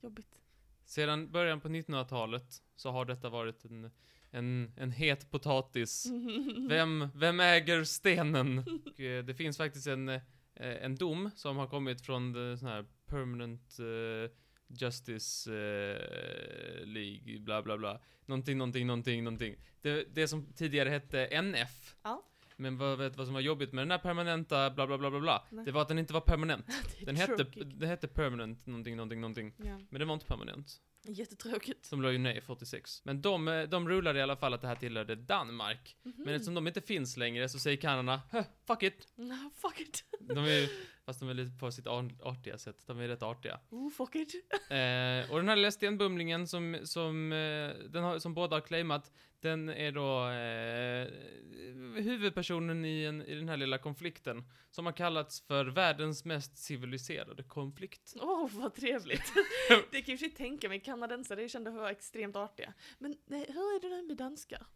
[0.00, 0.40] jobbigt.
[0.84, 3.90] Sedan början på 1900-talet så har detta varit en,
[4.30, 6.06] en, en het potatis.
[6.68, 8.58] Vem, vem äger stenen?
[8.58, 10.20] Och, eh, det finns faktiskt en, eh,
[10.54, 14.30] en dom som har kommit från det sån här permanent eh,
[14.68, 18.00] justice eh, League, bla bla bla.
[18.26, 19.56] Någonting, någonting, någonting, någonting.
[19.80, 21.96] Det, det som tidigare hette NF.
[22.02, 22.22] Ja.
[22.56, 25.20] Men vad, vet vad som var jobbigt med den här permanenta bla bla bla bla
[25.20, 25.46] bla?
[25.50, 25.64] Nej.
[25.64, 26.66] Det var att den inte var permanent.
[27.06, 29.52] Den hette, det hette permanent någonting, någonting, någonting.
[29.56, 29.78] Ja.
[29.90, 30.80] Men den var inte permanent.
[31.08, 31.90] Jättetråkigt.
[31.90, 33.04] De la ju ner 46.
[33.04, 35.96] Men de, eh, de rulade i alla fall att det här tillhörde Danmark.
[36.02, 36.14] Mhm.
[36.16, 39.08] Men eftersom de inte finns längre så säger Kanada, "Huh, fuck it.
[39.14, 40.04] No, fuck it.
[40.20, 40.68] De är
[41.06, 43.60] fast de är lite på sitt ar- artiga sätt, de är rätt artiga.
[43.70, 44.34] Oh, fuck it.
[44.52, 49.12] Eh, och den här lilla stenbumlingen som, som, eh, den har, som båda har claimat,
[49.40, 54.44] den är då eh, huvudpersonen i, en, i den här lilla konflikten.
[54.70, 58.14] Som har kallats för världens mest civiliserade konflikt.
[58.16, 59.32] Åh, oh, vad trevligt.
[59.90, 60.80] det kan jag tänka mig.
[60.80, 62.72] Kanadensare för att vara extremt artiga.
[62.98, 64.66] Men nej, hur är det där med danskar?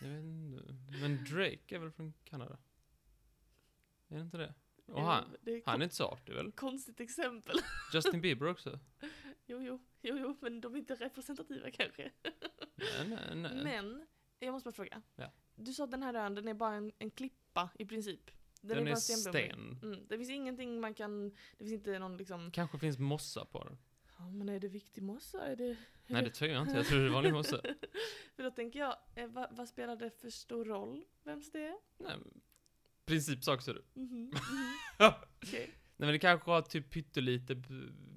[0.00, 0.74] Jag vet inte.
[1.00, 2.58] Men Drake är väl från Kanada?
[4.08, 4.54] Är det inte det?
[4.86, 6.52] Och han, det är han är inte så artig väl?
[6.52, 7.56] konstigt exempel.
[7.94, 8.78] Justin Bieber också?
[9.46, 12.10] Jo, jo, jo, jo, men de är inte representativa kanske.
[12.76, 13.64] Nej, nej, nej.
[13.64, 14.06] Men,
[14.38, 15.02] jag måste bara fråga.
[15.16, 15.32] Ja.
[15.54, 18.30] Du sa att den här ön, den är bara en, en klippa i princip.
[18.60, 19.40] Den, bara är en stenbubbla.
[19.40, 19.78] sten.
[19.82, 23.64] Mm, det finns ingenting man kan, det finns inte någon liksom, Kanske finns mossa på
[23.64, 23.78] den.
[24.18, 25.46] ja men är det viktig mossa?
[25.46, 25.76] Är det...
[26.06, 26.76] Nej, det tror jag inte.
[26.76, 27.60] Jag tror det är vanlig mossa.
[28.36, 31.76] För då tänker jag, eh, vad, vad spelar det för stor roll, vems det är?
[31.98, 32.16] Nej,
[33.06, 33.84] Principsak ser du.
[33.94, 34.06] Mhm,
[34.98, 35.12] mhm.
[35.42, 35.66] Okej.
[35.96, 37.54] Nej men det kanske har typ pyttelite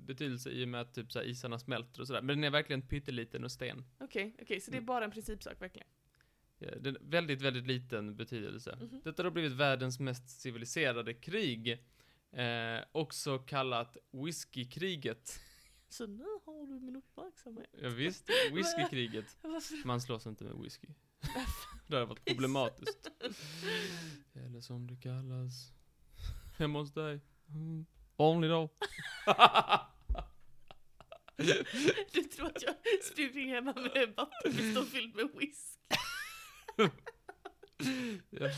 [0.07, 2.21] betydelse i och med att typ så här isarna smälter och sådär.
[2.21, 3.83] Men den är verkligen pytteliten och sten.
[3.99, 4.85] Okej, okej, så det är Mm.
[4.85, 5.87] bara en principsak verkligen?
[6.59, 8.77] Ja, Den är väldigt, väldigt liten betydelse.
[8.81, 9.01] Mhm.
[9.03, 11.83] Detta har blivit världens mest civiliserade krig.
[12.31, 15.39] Eh, också kallat whiskykriget.
[15.89, 17.69] Så nu har du min uppmärksamhet.
[17.81, 19.37] Ja, visst, whiskykriget.
[19.85, 20.87] Man slåss inte med whisky.
[21.87, 23.11] Det hade varit problematiskt.
[24.33, 25.71] Eller som det kallas.
[26.57, 27.21] Hemma hos dig.
[27.49, 27.85] Mm.
[28.17, 28.69] Vanlig dag.
[32.11, 35.95] Du tror att jag springer hemma med en vattenpistol fylld med whisky?
[38.29, 38.49] ja.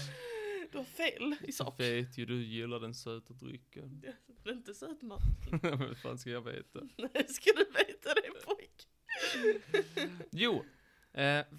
[0.72, 1.80] Du har fel i sak.
[1.80, 4.02] Vet ju du gillar den söta drycken.
[4.44, 5.22] Det är inte söt mat.
[5.62, 6.80] Vad fan ska jag veta?
[6.98, 8.88] Nej, ska du veta det pojk?
[10.32, 10.66] Jo,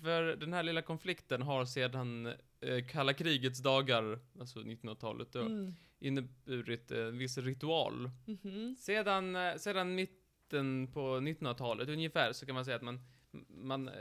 [0.03, 2.27] för den här lilla konflikten har sedan
[2.61, 5.75] eh, kalla krigets dagar, alltså 1900-talet då, Mm.
[5.99, 8.11] inneburit en viss ritual.
[8.27, 8.77] Mhm.
[8.79, 13.01] Sedan, eh, sedan mitten på 1900-talet ungefär så kan man säga att man,
[13.49, 13.94] man, eh,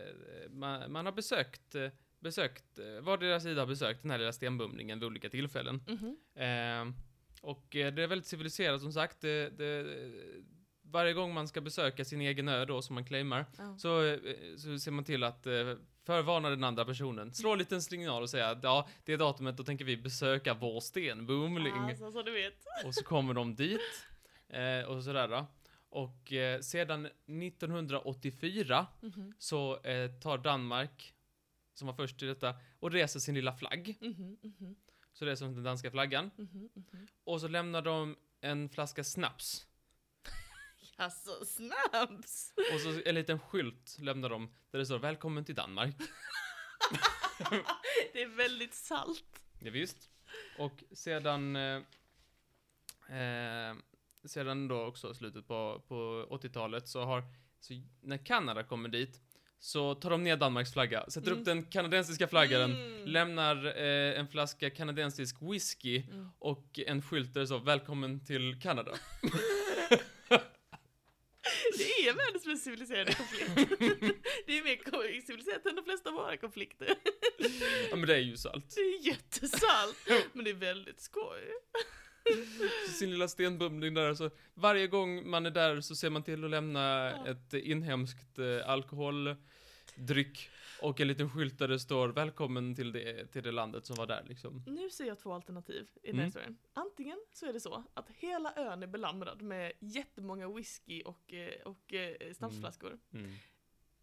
[0.50, 5.00] man, man har besökt, eh, besökt, eh, vardera sida har besökt den här lilla stenbumlingen
[5.00, 5.82] vid olika tillfällen.
[5.88, 6.18] Mhm.
[6.36, 6.94] Eh,
[7.42, 9.22] och eh, det är väldigt civiliserat som sagt.
[9.22, 9.84] Det, det,
[10.92, 13.78] varje gång man ska besöka sin egen ö då, som man claimar, Ja.
[13.78, 14.20] så, eh,
[14.58, 15.76] så ser man till att eh,
[16.06, 17.34] förvarna den andra personen.
[17.34, 20.54] Slå en liten signal och säga att ja, det är datumet, då tänker vi besöka
[20.54, 21.74] vår stenbumling.
[21.74, 22.66] Alltså, så du vet.
[22.86, 23.82] Och så kommer de dit,
[24.50, 25.46] eh, och sådär då.
[25.90, 29.34] Och eh, sedan 1984 Mhm.
[29.40, 31.14] så eh, tar Danmark,
[31.74, 33.98] som var först i detta, och reser sin lilla flagg.
[34.02, 34.76] Mhm, mhm,
[35.14, 36.32] Så det är som den danska flaggan.
[36.36, 37.08] mhm, mhm.
[37.24, 39.66] Och så lämnar de en flaska snaps.
[41.00, 42.54] Alltså, snaps!
[42.74, 45.96] Och så en liten skylt lämnar de där det står Välkommen till Danmark.
[48.14, 49.42] Det är väldigt salt.
[49.60, 50.10] Ja, visst.
[50.58, 51.76] Och sedan, eh,
[53.20, 53.76] eh,
[54.26, 57.24] sedan då också slutet på, på 80-talet så har,
[57.60, 59.22] så när Kanada kommer dit
[59.60, 61.40] så tar de ner Danmarks flagga, sätter Mm.
[61.40, 63.06] upp den kanadensiska flaggan, Mm.
[63.08, 66.30] lämnar eh, en flaska kanadensisk whisky Mm.
[66.40, 68.92] och en skylt där det står Välkommen till Kanada.
[72.10, 73.50] Det är världens mest civiliserade konflikt.
[74.46, 76.96] Det är mer civiliserat än de flesta av våra konflikter.
[77.90, 78.76] ja men det är ju salt.
[78.76, 79.98] Det är jättesalt,
[80.34, 81.42] men det är väldigt skoj.
[83.00, 86.52] Sin lilla stenbumling där, så varje gång man är där så ser man till att
[86.52, 87.28] lämna Ja.
[87.32, 90.50] ett inhemskt eh, alkoholdryck
[90.82, 94.08] och en liten skylt där det står välkommen till det, till det landet som var
[94.08, 94.64] där liksom.
[94.68, 96.26] Nu ser jag två alternativ i den Mm.
[96.26, 96.58] historien.
[96.74, 101.62] Antingen så är det så att hela ön är belamrad med jättemånga whisky och, eh,
[101.66, 103.00] och eh, snapsflaskor.
[103.14, 103.32] Mm.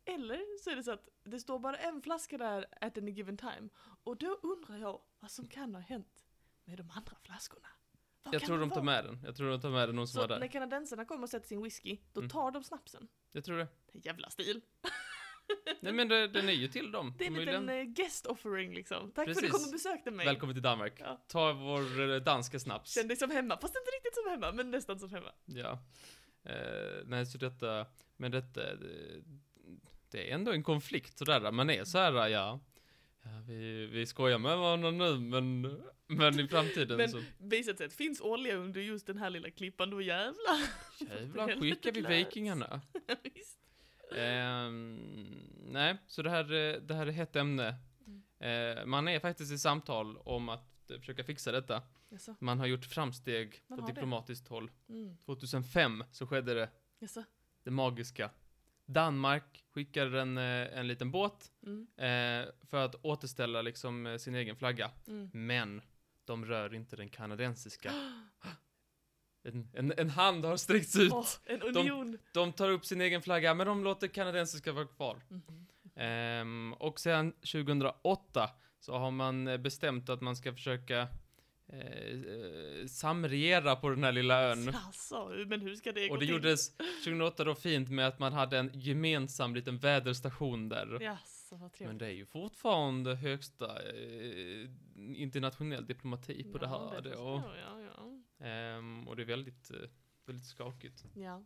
[0.05, 3.37] Eller så är det så att det står bara en flaska där at any given
[3.37, 3.69] time.
[4.05, 6.25] Och då undrar jag vad som kan ha hänt
[6.65, 7.69] med de andra flaskorna.
[8.23, 9.19] Vad Jag tror de tar med den.
[9.25, 10.39] Jag tror de tar med den, någon som Så var där.
[10.41, 12.31] när kanadensarna kommer och sätter sin whisky, då Mm.
[12.31, 13.09] tar de snapsen.
[13.33, 13.69] Jag tror det.
[13.93, 14.61] Det är jävla stil.
[15.81, 17.15] Nej men det, den är ju till dem.
[17.19, 17.79] Det är en liten den.
[17.79, 19.11] eh, guest offering liksom.
[19.11, 19.51] Tack för att du Precis.
[19.51, 20.27] kom och besökte mig.
[20.27, 20.95] Välkommen till Danmark.
[20.99, 21.25] Ja.
[21.29, 22.95] Ta vår eh, danska snaps.
[22.95, 25.33] Känn dig som hemma, fast inte riktigt som hemma, men nästan som hemma.
[25.45, 25.79] Ja.
[26.45, 29.23] Eh, nej, så detta, men detta, det,
[30.11, 31.53] det är ändå en konflikt sådär.
[31.53, 32.61] Man är så här, ja.
[33.23, 35.61] ja vi, vi skojar med varandra nu, men,
[36.07, 39.51] men i framtiden Men så, visat sig att finns olja under just den här lilla
[39.51, 40.61] klippan, då jävlar.
[41.01, 42.81] jävlar, skickar vi vikingarna.
[43.23, 43.66] Visst.
[44.15, 47.75] Ehm, nej, så det här, eh, det här är hett ämne.
[48.07, 48.79] Mm.
[48.79, 51.83] Eh, man är faktiskt i samtal om att eh, försöka fixa detta.
[52.09, 52.35] Jaså?
[52.41, 53.95] Man har gjort framsteg Man på har det.
[53.95, 54.71] diplomatiskt håll.
[54.89, 55.17] Mm.
[55.17, 57.25] 2005 så skedde det, Jaså?
[57.63, 58.31] det magiska.
[58.87, 61.87] Danmark skickade en, eh, en liten båt Mm.
[61.97, 64.91] eh, för att återställa liksom sin egen flagga.
[65.07, 65.31] Mm.
[65.33, 65.83] Men
[66.25, 67.93] de rör inte den kanadensiska.
[69.47, 71.13] En, en, en hand har sträckts ut.
[71.13, 72.19] Åh, en union!
[72.33, 75.23] De tar upp sin egen flagga, men de låter kanadensiska vara kvar.
[75.29, 75.67] Mhm.
[75.97, 80.99] Ehm, och sedan 2008 så har man eh, bestämt att man ska försöka
[81.69, 84.75] eh, eh, samregera på den här lilla ön.
[84.87, 86.35] Alltså, men hur ska det gå Och det till?
[86.35, 90.87] gjordes 2008 då fint med att man hade en gemensam liten väderstation där.
[91.51, 94.69] Vad Men det är ju fortfarande högsta eh,
[95.17, 96.97] internationell diplomati på det Ja, här.
[97.03, 98.16] det Det, förstår och, jag, ja.
[98.39, 99.89] Ehm, och det är väldigt, eh,
[100.25, 101.05] väldigt skakigt.
[101.15, 101.45] Ja,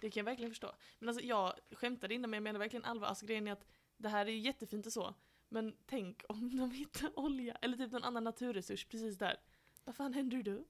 [0.00, 0.72] det kan jag verkligen förstå.
[0.98, 3.08] Men alltså jag skämtade innan men jag menar verkligen allvar.
[3.08, 5.14] Alltså grejen är att det här är ju jättefint och så.
[5.48, 9.36] Men tänk om de hittar olja eller typ någon annan naturresurs precis där.
[9.84, 10.64] Vad fan händer då?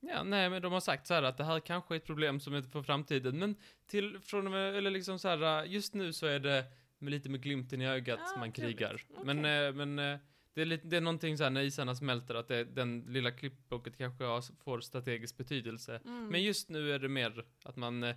[0.00, 2.40] Ja, nej, men de har sagt så här att det här kanske är ett problem
[2.40, 6.12] som är för framtiden, men till, från och med, eller liksom så här, just nu
[6.12, 6.64] så är det
[6.98, 9.02] med lite med glimten i ögat Ah, man krigar.
[9.10, 9.24] Okej.
[9.24, 10.18] Men, eh, men eh,
[10.58, 13.30] Det är, lite, det är någonting så här när isarna smälter, att det, den lilla
[13.30, 14.24] klippblocket kanske
[14.64, 16.00] får strategisk betydelse.
[16.04, 16.26] Mm.
[16.26, 18.16] Men just nu är det mer att man, eh,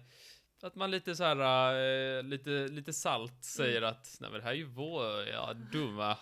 [0.61, 1.73] att man lite så här,
[2.17, 6.17] eh, lite, lite salt säger att, nej men det här är ju vår, ja, dumma.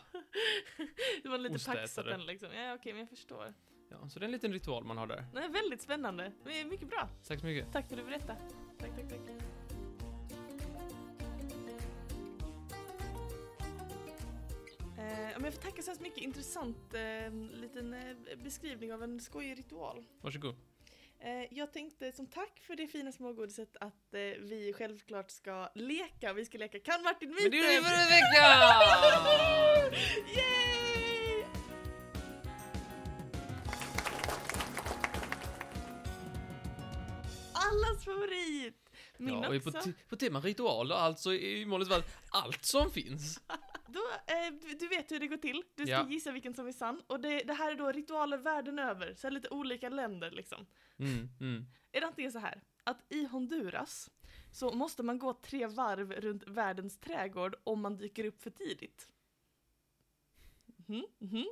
[1.24, 1.82] det var lite ostätare.
[1.82, 2.50] paxat den liksom.
[2.54, 3.54] Ja, okej, men jag förstår.
[3.90, 5.26] Ja, så det är en liten ritual man har där.
[5.34, 6.32] Det är väldigt spännande.
[6.46, 7.10] Det är mycket bra.
[7.28, 7.74] Tack så mycket.
[7.74, 8.40] Tack för att du berättade.
[8.80, 9.59] Tack, tack, tack.
[15.00, 16.24] Eh, jag får tacka så hemskt mycket.
[16.24, 20.06] Intressant eh, liten eh, beskrivning av en skojig ritual.
[20.22, 20.56] Varsågod.
[21.20, 26.34] Eh, jag tänkte som tack för det fina smågodiset att eh, vi självklart ska leka.
[26.34, 27.90] Vi ska leka Kan Martin Men det gjorde vi myten?
[30.36, 31.46] Yay!
[37.54, 38.76] Allas favorit!
[39.18, 39.72] Min ja, också.
[39.72, 43.40] på, på tema ritualer, alltså i målets fall, allt som finns.
[43.94, 44.00] Då,
[44.34, 45.64] eh, du- vet hur det går till.
[45.76, 46.08] Du ska Ja.
[46.10, 47.02] gissa vilken som är sann.
[47.08, 50.66] Och det, det här är då ritualer världen över, så lite olika länder liksom.
[50.98, 51.66] Mm, mm.
[51.92, 54.12] Är det antingen så här, att i Honduras
[54.52, 59.08] så måste man gå tre varv runt världens trädgård om man dyker upp för tidigt.
[60.88, 61.46] Mhm, mhm.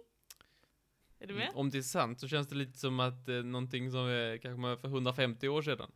[1.19, 1.51] Är du med?
[1.55, 4.61] Om det är sant så känns det lite som att eh, någonting som är kanske
[4.61, 5.91] var för 150 år sedan.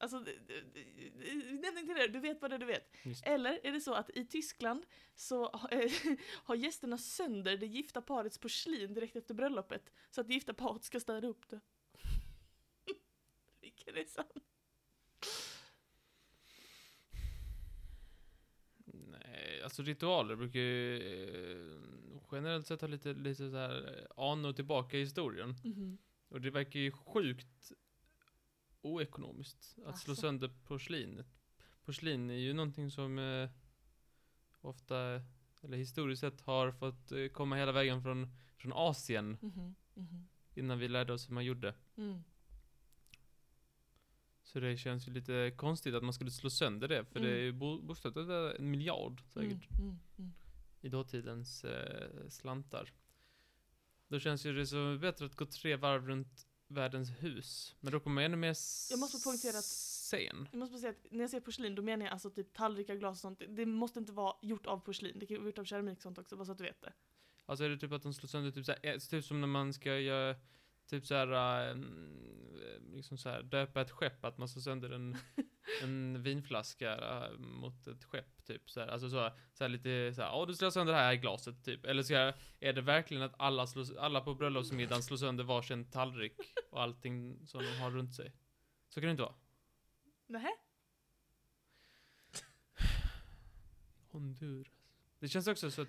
[0.00, 2.96] Alltså, nämn inte det, du vet vad det du vet.
[3.02, 3.26] Just.
[3.26, 5.92] Eller är det så att i Tyskland så eh,
[6.32, 10.84] har gästerna sönder det gifta parets porslin direkt efter bröllopet, så att det gifta paret
[10.84, 11.60] ska städa upp det.
[13.60, 14.26] Vilken är sann?
[18.84, 24.52] Nej, alltså ritualer brukar ju eh, generellt sett ha lite, lite så här eh, anor
[24.52, 25.54] tillbaka i historien.
[25.64, 25.98] Mhm.
[26.28, 27.72] Och det verkar ju sjukt
[28.82, 30.14] oekonomiskt att slå Alltså.
[30.14, 31.26] sönder porslinet.
[31.84, 33.50] Porslin är ju någonting som eh,
[34.60, 35.22] ofta,
[35.62, 40.78] eller historiskt sett, har fått eh, komma hela vägen från, från Asien Mhm, mhm, innan
[40.78, 41.74] vi lärde oss hur man gjorde.
[41.96, 42.22] mm.
[44.42, 47.32] Så det känns ju lite konstigt att man skulle slå sönder det, för det är
[47.32, 47.44] Mm.
[47.44, 49.70] ju bo- talat en miljard säkert.
[49.70, 50.32] Mm, mm, mm.
[50.80, 52.92] i dåtidens eh, slantar.
[54.08, 57.76] Då känns ju det så bättre att gå tre varv runt världens hus.
[57.80, 58.56] Men då kommer man ännu mer
[58.90, 60.48] Jag måste poängtera att- sen.
[60.52, 62.94] Jag måste bara säga att när jag säger porslin då menar jag alltså typ tallrikar,
[62.94, 63.42] glas och sånt.
[63.48, 66.18] Det måste inte vara gjort av porslin, det kan vara gjort av keramik och sånt
[66.18, 66.92] också, bara så att du vet det.
[67.46, 69.72] Alltså är det typ att de slår sönder typ såhär, eh, typ som när man
[69.72, 70.36] ska göra
[70.90, 71.76] Typ såhär, äh,
[72.94, 75.16] liksom såhär, döpa ett skepp, att man slår sönder en,
[75.82, 78.88] en vinflaska äh, mot ett skepp, typ såhär.
[78.88, 81.86] Alltså så, såhär lite såhär, ja du slår sönder det här i glaset, typ.
[81.86, 85.90] Eller så här, är det verkligen att alla, slår, alla på bröllopsmiddagen slår sönder varsin
[85.90, 86.36] tallrik
[86.70, 88.32] och allting som de har runt sig?
[88.88, 89.34] Så kan det inte vara.
[90.26, 90.52] Nähä?
[94.10, 94.72] Honduras.
[95.18, 95.88] Det känns också så att,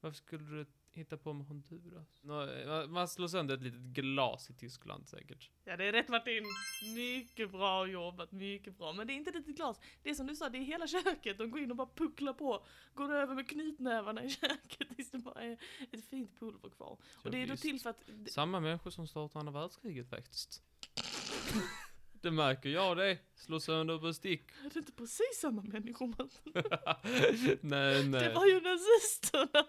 [0.00, 2.20] varför skulle du hitta på med Honduras?
[2.22, 5.50] Nå, eh, man slår sönder ett litet glas i Tyskland säkert.
[5.64, 6.44] Ja det är rätt Martin!
[6.94, 8.92] Mycket bra jobbat, mycket bra.
[8.92, 9.80] Men det är inte ett litet glas.
[10.02, 11.38] Det är som du sa, det är hela köket.
[11.38, 12.64] De går in och bara pucklar på.
[12.94, 15.58] Går över med knytnävarna i köket tills det bara är
[15.92, 16.98] ett fint pulver kvar.
[17.24, 18.02] Och det är då till för att...
[18.28, 20.62] Samma människor som startade andra världskriget faktiskt.
[22.12, 23.18] det märker jag det.
[23.34, 24.42] Slå sönder bestick.
[24.64, 26.52] Är det inte precis samma människor Martin?
[27.60, 28.34] nej, Det nej.
[28.34, 29.66] var ju nazisterna!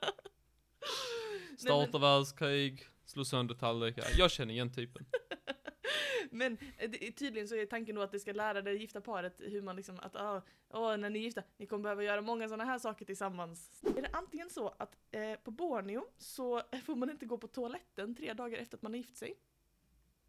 [1.57, 4.05] Starta världskrig, slå sönder tallrikar.
[4.17, 5.05] Jag känner igen typen.
[6.31, 9.35] Men eh, det, tydligen så är tanken då att det ska lära det gifta paret
[9.39, 12.47] hur man liksom, att ah, åh, när ni är gifta, ni kommer behöva göra många
[12.47, 13.81] sådana här saker tillsammans.
[13.97, 18.15] Är det antingen så att eh, på Borneo så får man inte gå på toaletten
[18.15, 19.33] tre dagar efter att man har gift sig,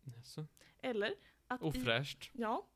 [0.04, 0.46] Jaså?
[0.78, 1.14] eller
[1.46, 2.30] att i, Ofräscht.
[2.32, 2.66] ja,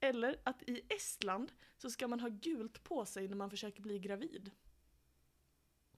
[0.00, 3.98] eller att i Estland så ska man ha gult på sig när man försöker bli
[3.98, 4.50] gravid.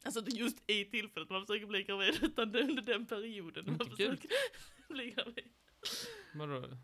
[0.04, 3.64] Alltså det just i tillfället man försöker bli gravid, utan det är under den perioden
[3.64, 4.20] man Inte gult.
[4.20, 4.30] försöker
[4.94, 5.48] bli gravid.
[6.34, 6.76] Vadå?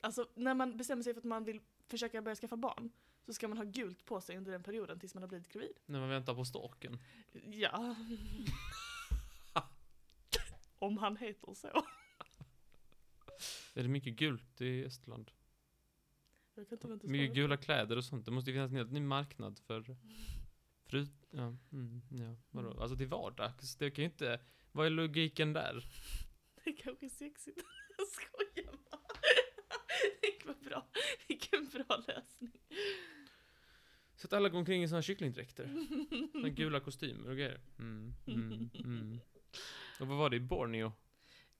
[0.00, 2.90] Alltså när man bestämmer sig för att man vill försöka börja skaffa barn
[3.26, 5.78] så ska man ha gult på sig under den perioden tills man har blivit gravid.
[5.86, 6.98] När man väntar på storken.
[7.50, 7.96] Ja.
[10.78, 11.68] Om han heter så.
[13.74, 15.30] Är det mycket gult i Estland?
[16.54, 18.24] Jag kan inte Mycket gula kläder och sånt.
[18.24, 19.96] Det måste ju finnas en helt ny marknad för...
[20.86, 21.10] Förut...
[21.30, 22.36] Ja, mm, ja.
[22.50, 22.68] Vadå?
[22.68, 22.82] Mm.
[22.82, 23.76] Alltså till vardags.
[23.76, 24.40] Det kan ju inte...
[24.72, 25.84] Vad är logiken där?
[26.64, 27.58] Det är kanske är sexigt.
[27.98, 29.00] Jag skojar bara.
[30.22, 30.86] Vilken bra,
[31.28, 32.60] vilken bra lösning.
[34.16, 35.86] Så att alla går omkring i såna kycklingdräkter.
[36.32, 37.60] Såna gula kostymer och grejer.
[37.78, 39.20] Mm, mm, mm.
[40.00, 40.92] Och vad var det i Borneo?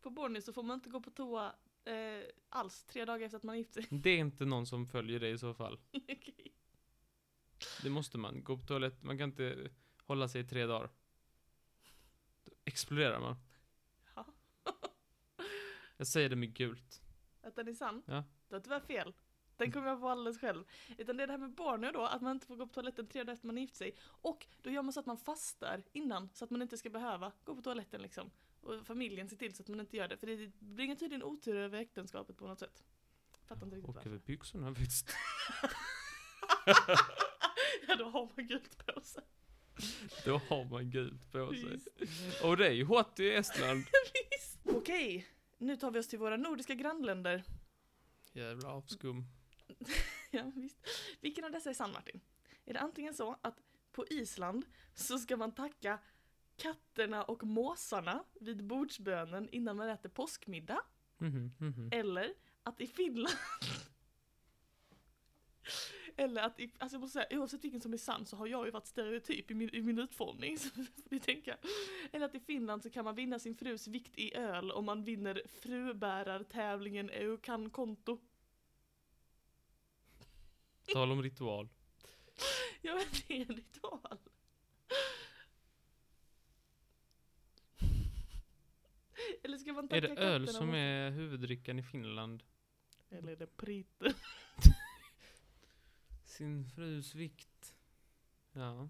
[0.02, 3.42] På Borneo så får man inte gå på toa eh, alls tre dagar efter att
[3.42, 3.86] man har gift sig.
[3.90, 5.78] Det är inte någon som följer det i så fall.
[5.92, 6.52] Okej.
[7.82, 8.44] Det måste man.
[8.44, 9.02] Gå på toalett.
[9.02, 9.70] Man kan inte
[10.06, 10.90] hålla sig i tre dagar.
[12.64, 13.36] exploderar man.
[14.14, 14.26] Ja.
[15.96, 17.02] Jag säger det med gult.
[17.42, 18.02] Att den är sann?
[18.06, 18.24] Ja.
[18.48, 19.14] Du har tyvärr fel.
[19.56, 20.64] Den kommer jag på alldeles själv.
[20.98, 23.06] Utan det är det här med barn då, att man inte får gå på toaletten
[23.06, 23.94] tre dagar efter man gift sig.
[24.02, 27.32] Och då gör man så att man fastar innan, så att man inte ska behöva
[27.44, 28.30] gå på toaletten liksom.
[28.60, 30.16] Och familjen ser till så att man inte gör det.
[30.16, 32.84] För det bringar tydligen otur över äktenskapet på något sätt.
[33.44, 34.10] Fattar inte riktigt Och varför.
[34.10, 35.10] över byxorna faktiskt.
[37.88, 39.22] ja, då har man gult på sig.
[40.24, 41.80] Då har man gult på sig.
[42.42, 43.84] Och det är ju hot i Estland.
[44.30, 44.58] Visst.
[44.64, 45.26] Okej,
[45.58, 47.44] nu tar vi oss till våra nordiska grannländer.
[48.32, 49.24] Jävla avskum.
[50.30, 50.76] Ja, visst.
[51.20, 52.20] Vilken av dessa är sann Martin?
[52.64, 53.58] Är det antingen så att
[53.92, 55.98] på Island så ska man tacka
[56.56, 60.80] katterna och måsarna vid bordsbönen innan man äter påskmiddag?
[61.18, 61.88] Mhm, mhm.
[61.92, 63.36] Eller att i Finland
[66.16, 68.70] Eller att, alltså jag måste säga, oavsett vilken som är sann så har jag ju
[68.70, 71.56] varit stereotyp i min, i min utformning, så får vi tänka.
[72.12, 75.04] Eller att i Finland så kan man vinna sin frus vikt i öl om man
[75.04, 78.18] vinner frubärartävlingen Eukan konto.
[80.92, 81.68] Tal om ritual.
[82.82, 84.18] Ja men det är en ritual.
[89.42, 92.42] Eller ska man Är tacka det öl som är huvuddrickan i Finland?
[93.10, 94.14] Eller är det priter?
[96.36, 97.74] Sin frus vikt.
[98.52, 98.88] Ja.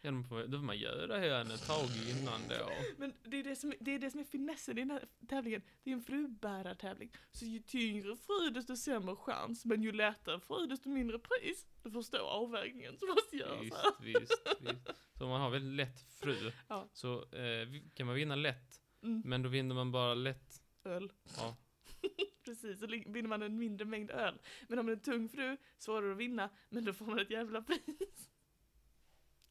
[0.00, 2.70] Ja, då får man göra henne ett tag innan då.
[2.96, 5.62] Men det är det, som, det är det som är finessen i den här tävlingen.
[5.82, 7.10] Det är en frubärartävling.
[7.32, 9.64] Så ju tyngre fru desto sämre chans.
[9.64, 11.66] Men ju lättare fru desto mindre pris.
[11.82, 13.92] Du förstår avvägningen som måste göras Visst, här.
[14.00, 14.88] visst, visst.
[15.18, 16.88] Så om man har väldigt lätt fru Ja.
[16.92, 18.80] så eh, kan man vinna lätt.
[19.02, 20.62] Mm, Men då vinner man bara lätt.
[20.84, 21.12] öl.
[21.36, 21.56] Ja.
[22.48, 24.38] Precis, så vinner man en mindre mängd öl.
[24.68, 27.30] Men om man är en tung fru, svårare att vinna, men då får man ett
[27.30, 27.78] jävla pris.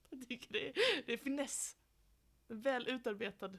[0.10, 0.74] Jag tycker det är,
[1.06, 1.78] det är finess.
[2.48, 3.52] En väl utarbetad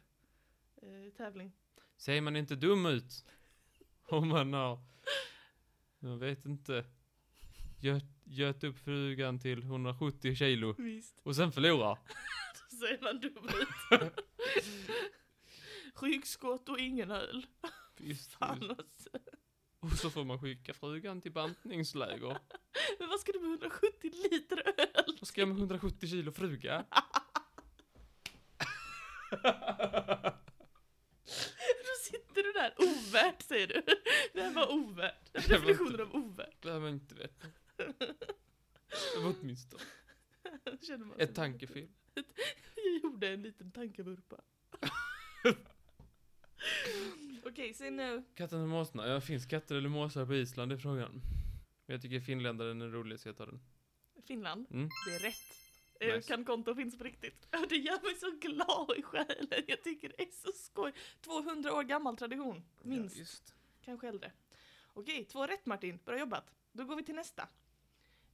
[0.76, 1.52] eh, tävling.
[1.96, 3.24] Ser man inte dum ut?
[4.08, 4.78] Om man har,
[5.98, 6.84] jag vet inte,
[7.80, 11.98] göt, göt upp frugan till 170 kilo Visst, och sen förlorar.
[12.70, 14.12] då ser man dum ut.
[16.02, 17.46] Ryggskott och ingen öl.
[18.00, 18.42] Visst, visst.
[18.42, 19.10] alltså.
[19.80, 22.38] Och så får man skicka frugan till bantningsläger.
[22.98, 25.16] Men vad ska du med 170 liter öl?
[25.20, 26.84] Vad ska jag med 170 kilo fruga?
[31.84, 33.82] Då sitter du där, ovärt säger du.
[34.32, 35.32] Det här var ovärt.
[35.32, 36.60] Det är Det var definitionen av ovärt.
[36.60, 37.46] Behöver man inte veta.
[37.76, 39.82] Det var åtminstone
[40.80, 41.88] Känner man ett tankefel.
[42.74, 44.40] Jag gjorde en liten tankevurpa.
[47.48, 48.24] Okej, se nu.
[48.34, 49.06] Katten och måsarna.
[49.08, 50.72] Ja, finns katter eller måsar på Island?
[50.72, 51.12] Är frågan.
[51.86, 53.60] Men jag tycker finländaren är rolig, så jag tar den.
[54.26, 54.88] Finland, Mm.
[55.06, 55.34] det är rätt.
[56.00, 56.16] Nice.
[56.16, 56.28] Nice.
[56.28, 57.48] Kan konto finns på riktigt.
[57.68, 59.64] Det gör mig så glad i själen.
[59.66, 60.92] Jag tycker det är så skoj.
[61.20, 63.42] 200 år gammal tradition, minst.
[63.46, 63.54] Ja.
[63.84, 64.32] Kanske äldre.
[64.94, 65.98] Okej, två rätt Martin.
[66.04, 66.54] Bra jobbat.
[66.72, 67.48] Då går vi till nästa.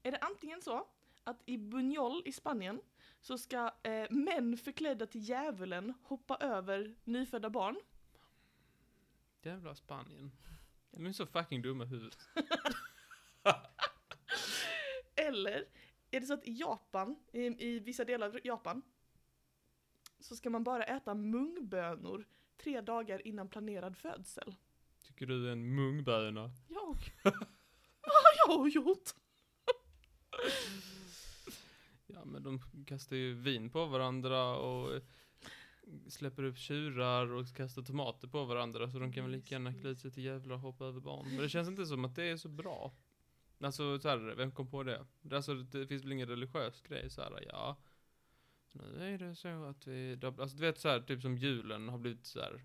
[0.03, 0.87] Är det antingen så
[1.25, 2.81] att i Buñol i Spanien
[3.21, 7.77] så ska eh, män förklädda till djävulen hoppa över nyfödda barn?
[9.45, 10.33] Jävla Spanien.
[10.91, 12.19] De är så fucking dumma i huvudet.
[15.17, 15.65] Eller
[16.11, 18.83] är det så att i Japan, i, i vissa delar av Japan,
[20.21, 22.27] så ska man bara äta mungbönor
[22.57, 24.55] tre dagar innan planerad födsel?
[25.03, 26.51] Tycker du är en mungböna?
[26.69, 27.13] Jag?
[28.03, 29.11] Vad har jag gjort?
[32.07, 35.03] Ja, men de kastar ju vin på varandra och
[36.09, 39.97] släpper upp tjurar och kastar tomater på varandra så de kan väl lika gärna klä
[39.97, 41.27] sig till jävlar och hoppa över barn.
[41.29, 42.95] Men det känns inte som att det är så bra.
[43.61, 45.07] Alltså så här, vem kom på det?
[45.23, 47.77] Det- Alltså det finns väl ingen religiös grej så här, ja.
[48.73, 51.99] Nu är det så att vi, alltså du vet så här, typ som julen har
[51.99, 52.65] blivit så här.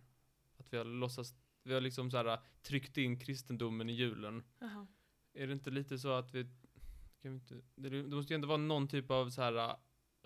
[0.58, 4.44] Att vi har låtsas, vi har liksom så här tryckt in kristendomen i julen.
[4.60, 4.88] Jaha.
[5.34, 6.44] Är det inte lite så att vi,
[7.22, 9.76] kan vi inte, det, det måste ju ändå vara någon typ av så här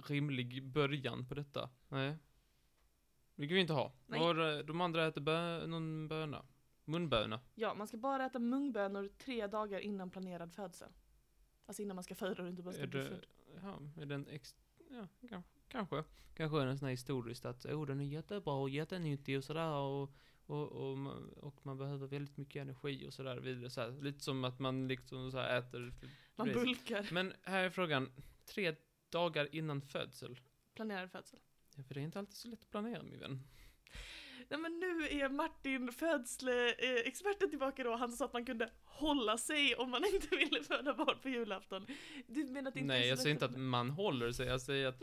[0.08, 1.70] rimlig början på detta.
[1.90, 2.18] Nej.
[3.36, 3.94] Det kan vi inte ha.
[4.06, 4.22] Nej.
[4.22, 6.46] Äh, de andra äter bö, någon böna.
[6.86, 7.40] Munböna.
[7.56, 10.90] Ja, man ska bara äta mungbönor tre dagar innan planerad födsel.
[11.66, 13.26] Alltså innan man ska föda och inte bara ska Är bli det, född.
[13.64, 14.56] ja, är den ex,
[14.90, 15.50] ja, kanske.
[15.68, 16.04] Kanske.
[16.34, 19.72] Kanske är den sån här historiskt att, oh den är jättebra och jättenyttig och sådär
[19.72, 20.14] och,
[20.46, 23.70] och, och, man, och man behöver väldigt mycket energi och sådär vidare.
[23.70, 25.94] Så här, lite som att man liksom så här äter.
[26.36, 27.10] Man bulkar.
[27.12, 28.12] Men här är frågan,
[28.46, 28.76] tre
[29.10, 30.40] dagar innan födsel.
[30.74, 31.40] Planerad födsel.
[31.78, 33.40] Ja, för det är inte alltid så lätt att planera min vän.
[34.50, 39.76] Nej men nu är Martin födsle-experten tillbaka då, han sa att man kunde hålla sig
[39.76, 41.88] om man inte ville föda barn på julafton.
[42.28, 44.48] Du menar att det inte är Nej, så jag säger inte att man håller sig,
[44.48, 45.02] jag säger att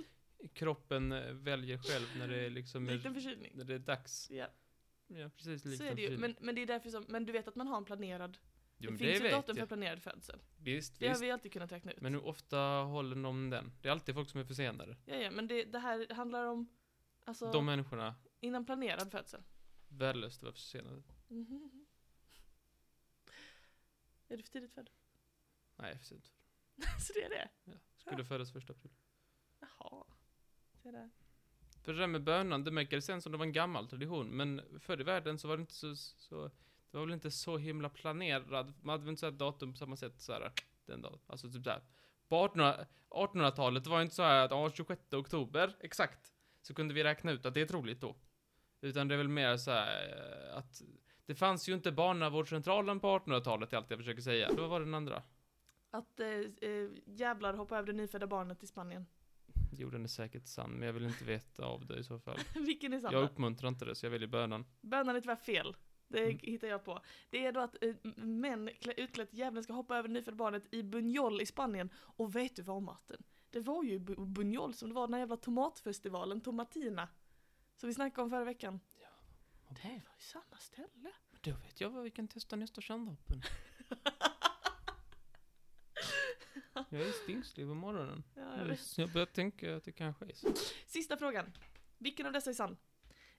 [0.52, 3.52] kroppen eh, väljer själv när det är liksom, Liten är, förkylning.
[3.54, 4.30] när det är dags.
[4.30, 4.46] Ja,
[5.16, 5.62] Ja, precis.
[5.62, 6.18] så likt är en det ju.
[6.18, 8.38] Men, men det är därför som, men du vet att man har en planerad,
[8.80, 9.68] jo, det men finns det ett datum för jag.
[9.68, 10.40] planerad födsel.
[10.56, 11.22] Visst, Det har visst.
[11.22, 12.00] vi alltid kunnat räkna ut.
[12.00, 13.72] Men hur ofta håller de den?
[13.82, 14.96] Det är alltid folk som är försenade.
[15.06, 16.68] Ja, ja, men det, det här handlar om,
[17.24, 19.42] alltså, De människorna, innan planerad födsel.
[19.88, 21.02] värdelöst att vara försenade.
[21.28, 21.86] Mhm.
[24.28, 24.90] Är du för tidigt född?
[25.76, 26.32] Nej, för sent.
[27.00, 27.48] så det är det?
[27.96, 28.24] Skulle Ja.
[28.24, 28.92] födas första april.
[29.60, 30.04] Jaha.
[30.82, 31.10] Se där.
[31.82, 34.80] För det där med bönan, det märkades sen som det var en gammal tradition, men
[34.80, 36.50] förr i världen så var det inte så, så
[36.90, 39.78] det var väl inte så himla planerad, man hade väl inte så här datum på
[39.78, 40.52] samma sätt så här,
[40.86, 41.82] den dagen, alltså typ såhär.
[42.28, 46.32] På 1800 1800-talet var det inte så här att, ja, 26 oktober, exakt,
[46.62, 48.16] så kunde vi räkna ut att det är troligt då.
[48.80, 50.82] Utan det är väl mer så här eh, att,
[51.26, 54.50] det fanns ju inte barnavårdscentralen på 1800-talet, är allt jag försöker säga.
[54.56, 55.22] Då var det den andra.
[55.90, 59.06] Att eh, eh, jävlar hoppa över det nyfödda barnet i Spanien.
[59.72, 62.38] Jo, den är säkert sann, men jag vill inte veta av det i så fall.
[62.54, 63.12] Vilken är sann?
[63.12, 64.64] Jag uppmuntrar inte det, så jag väljer bönan.
[64.80, 65.76] Bönan är tyvärr fel.
[66.10, 66.38] Det Mm.
[66.42, 67.00] hittar jag på.
[67.30, 70.64] Det är då att eh, män klä- utklätt djävulen ska hoppa över det nyfödda barnet
[70.74, 71.90] i Buñol i Spanien.
[71.96, 73.22] Och vet du vad Martin?
[73.50, 77.08] Det var ju i Bu- Buñol som det var den här jävla tomatfestivalen, Tomatina.
[77.76, 78.80] Som vi snackade om förra veckan.
[79.02, 79.08] Ja.
[79.68, 81.10] Det var ju samma ställe.
[81.40, 83.42] Då vet jag vad vi kan testa nästa kärnvapen.
[86.92, 88.22] Jag är stingslig på morgonen.
[88.34, 88.98] Ja, jag vet.
[88.98, 90.48] Jag börjar tänka att det kanske är så.
[90.86, 91.52] Sista frågan.
[91.98, 92.76] Vilken av dessa är sann?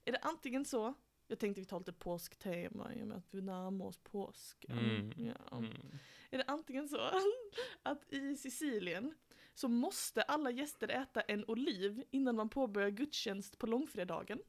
[0.04, 0.94] Är det antingen så,
[1.32, 4.78] jag tänkte vi tar lite påsktema i och med att vi närmar oss påsken.
[4.78, 5.12] Mm.
[5.16, 5.58] Ja.
[5.58, 5.98] Mm.
[6.30, 7.10] Är det antingen så
[7.82, 9.14] att i Sicilien
[9.54, 14.42] så måste alla gäster äta en oliv innan man påbörjar gudstjänst på långfredagen?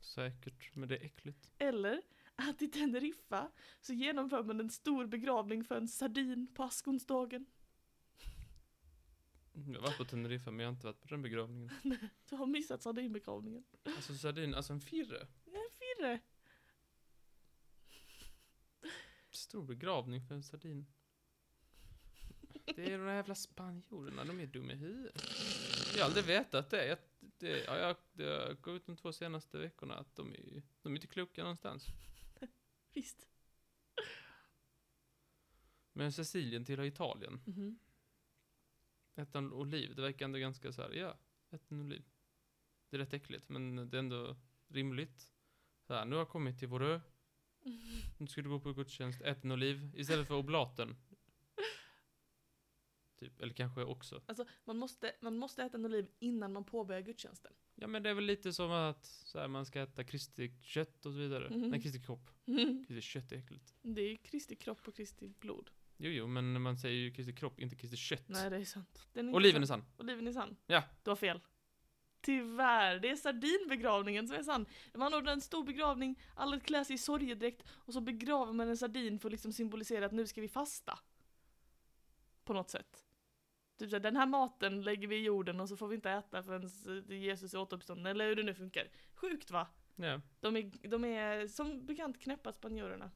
[0.00, 1.50] Säkert, men det är äckligt.
[1.58, 2.02] Eller
[2.36, 7.46] att i Teneriffa så genomför man en stor begravning för en sardin på askonsdagen?
[9.52, 11.70] Jag har varit på Teneriffa, men jag har inte varit på den begravningen.
[12.28, 13.64] Du har missat sardinbegravningen.
[13.84, 15.26] Alltså sardin, alltså en firre.
[16.00, 16.20] Firre.
[19.30, 20.86] Stor begravning för en sardin.
[22.64, 25.22] Det är de där jävla spanjorerna, de är dumma i huvudet.
[25.94, 26.86] Jag har aldrig vetat det.
[26.86, 26.98] Jag,
[27.38, 30.92] det, ja, jag, det har gått ut de två senaste veckorna att de är, de
[30.92, 31.86] är inte kloka någonstans.
[32.92, 33.26] Visst.
[35.92, 37.40] Men Sicilien tillhör Italien.
[37.46, 37.78] Mhm.
[39.14, 41.18] Äta en oliv, det verkar ändå ganska så här, ja,
[41.50, 42.04] ät en oliv.
[42.88, 44.36] Det är rätt äckligt, men det är ändå
[44.68, 45.32] rimligt.
[45.90, 47.00] Så här, nu har jag kommit till vår ö,
[48.18, 50.96] nu ska du gå på gudstjänst, ät en oliv istället för oblaten.
[53.18, 54.22] Typ, eller kanske också.
[54.26, 57.52] Alltså, man måste, man måste äta en oliv innan man påbörjar gudstjänsten.
[57.74, 61.06] Ja men det är väl lite som att så här, man ska äta kristigt kött
[61.06, 61.50] och så vidare.
[61.50, 61.70] Mhm.
[61.70, 62.30] Nej, kristigt kropp.
[62.86, 63.74] Kristigt kött är äckligt.
[63.82, 65.70] Det är Kristi kropp och Kristi blod.
[65.96, 68.28] Jo, jo, men man säger ju kristigt kropp, inte kristigt kött.
[68.28, 69.06] Nej, det är sant.
[69.12, 69.80] Den är Oliven är sann.
[69.80, 70.06] sann.
[70.06, 70.56] Oliven är sann.
[70.66, 70.82] Ja.
[71.02, 71.40] Du har fel.
[72.20, 74.66] Tyvärr, det är sardinbegravningen som är sann.
[74.94, 78.76] Man ordnar en stor begravning, alla klär sig i sorgedräkt och så begraver man en
[78.76, 80.98] sardin för att liksom symbolisera att nu ska vi fasta.
[82.44, 83.06] På något sätt.
[83.78, 86.42] Typ såhär, den här maten lägger vi i jorden och så får vi inte äta
[86.42, 86.68] förrän
[87.20, 88.88] Jesus är återuppstånden, eller hur det nu funkar.
[89.14, 89.66] Sjukt va?
[89.96, 90.20] Ja.
[90.40, 93.10] De är, de är som bekant knäppa spanjorerna.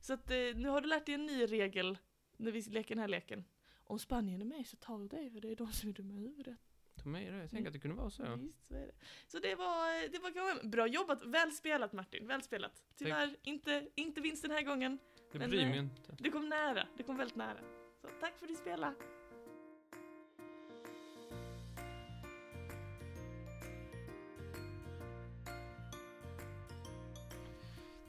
[0.00, 1.98] Så att eh, nu har du lärt dig en ny regel
[2.36, 3.44] när vi leker den här leken.
[3.84, 6.14] Om Spanien är med så tar vi det, för det är de som är dumma
[6.14, 6.58] i huvudet.
[7.02, 7.66] Ta med det, jag tänker Mm.
[7.66, 8.36] att det kunde vara så.
[8.36, 8.92] Visst, så är det.
[9.26, 12.82] Så det var, det var kanske, bra jobbat, väl spelat Martin, väl spelat.
[12.96, 14.98] Tyvärr inte, inte vinst den här gången.
[15.32, 16.16] Det Men, bryr eh, mig inte.
[16.18, 17.58] Du kom nära, du kom väldigt nära.
[18.00, 18.94] Så tack för att du spelade.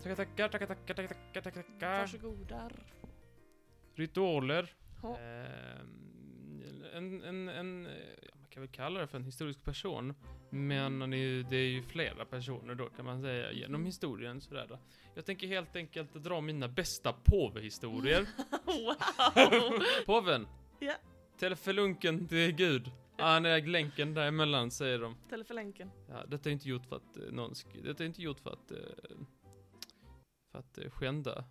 [0.04, 2.00] Tackar, tackar, tackar, tackar, tackar, tackar, tackar, tackar.
[2.00, 2.74] Varsågodar.
[3.96, 4.74] Ritualer.
[5.04, 6.64] Ehm,
[6.94, 7.94] en, en, en, eh,
[8.54, 10.14] kan väl kalla det för en historisk person.
[10.50, 14.42] Men han är ju, det är ju flera personer då kan man säga genom historien
[14.42, 14.80] sådär då.
[15.16, 18.28] Jag tänker helt enkelt dra mina bästa påvehistorier.
[18.66, 19.84] wow!
[20.06, 20.48] Påven!
[20.80, 20.94] Ja.
[21.40, 22.92] Telefelunken till Gud.
[23.18, 25.16] Han är länken däremellan säger de.
[25.30, 25.92] Telefonlänken.
[26.10, 28.72] Ja, detta är inte gjort för att eh, någon Detta är inte gjort för att
[28.72, 28.78] eh,
[30.52, 31.46] För att eh, skända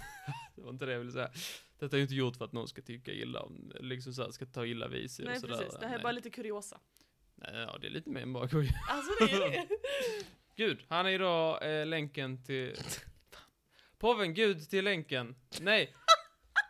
[0.54, 1.30] Det var inte det jag ville säga
[1.78, 4.66] Detta är inte gjort för att någon ska tycka illa om Liksom såhär, ska ta
[4.66, 6.02] illa vid sig Nej och sådär precis, det här är Nej.
[6.02, 6.80] bara lite kuriosa.
[7.34, 9.66] Nej, ja det är lite mer än bara skoj Alltså det är det.
[10.56, 12.76] Gud, han är idag eh, länken till
[13.98, 15.94] Påven, Gud till länken Nej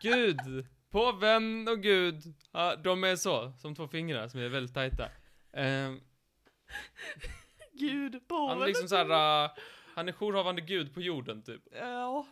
[0.03, 5.09] Gud Påven och Gud ja, De är så, som två fingrar som är väldigt tajta
[5.57, 6.01] Ehm,
[7.73, 9.51] Gud, på Han är liksom såhär, uh,
[9.95, 11.63] han är jourhavande gud på jorden typ.
[11.73, 12.27] Ja.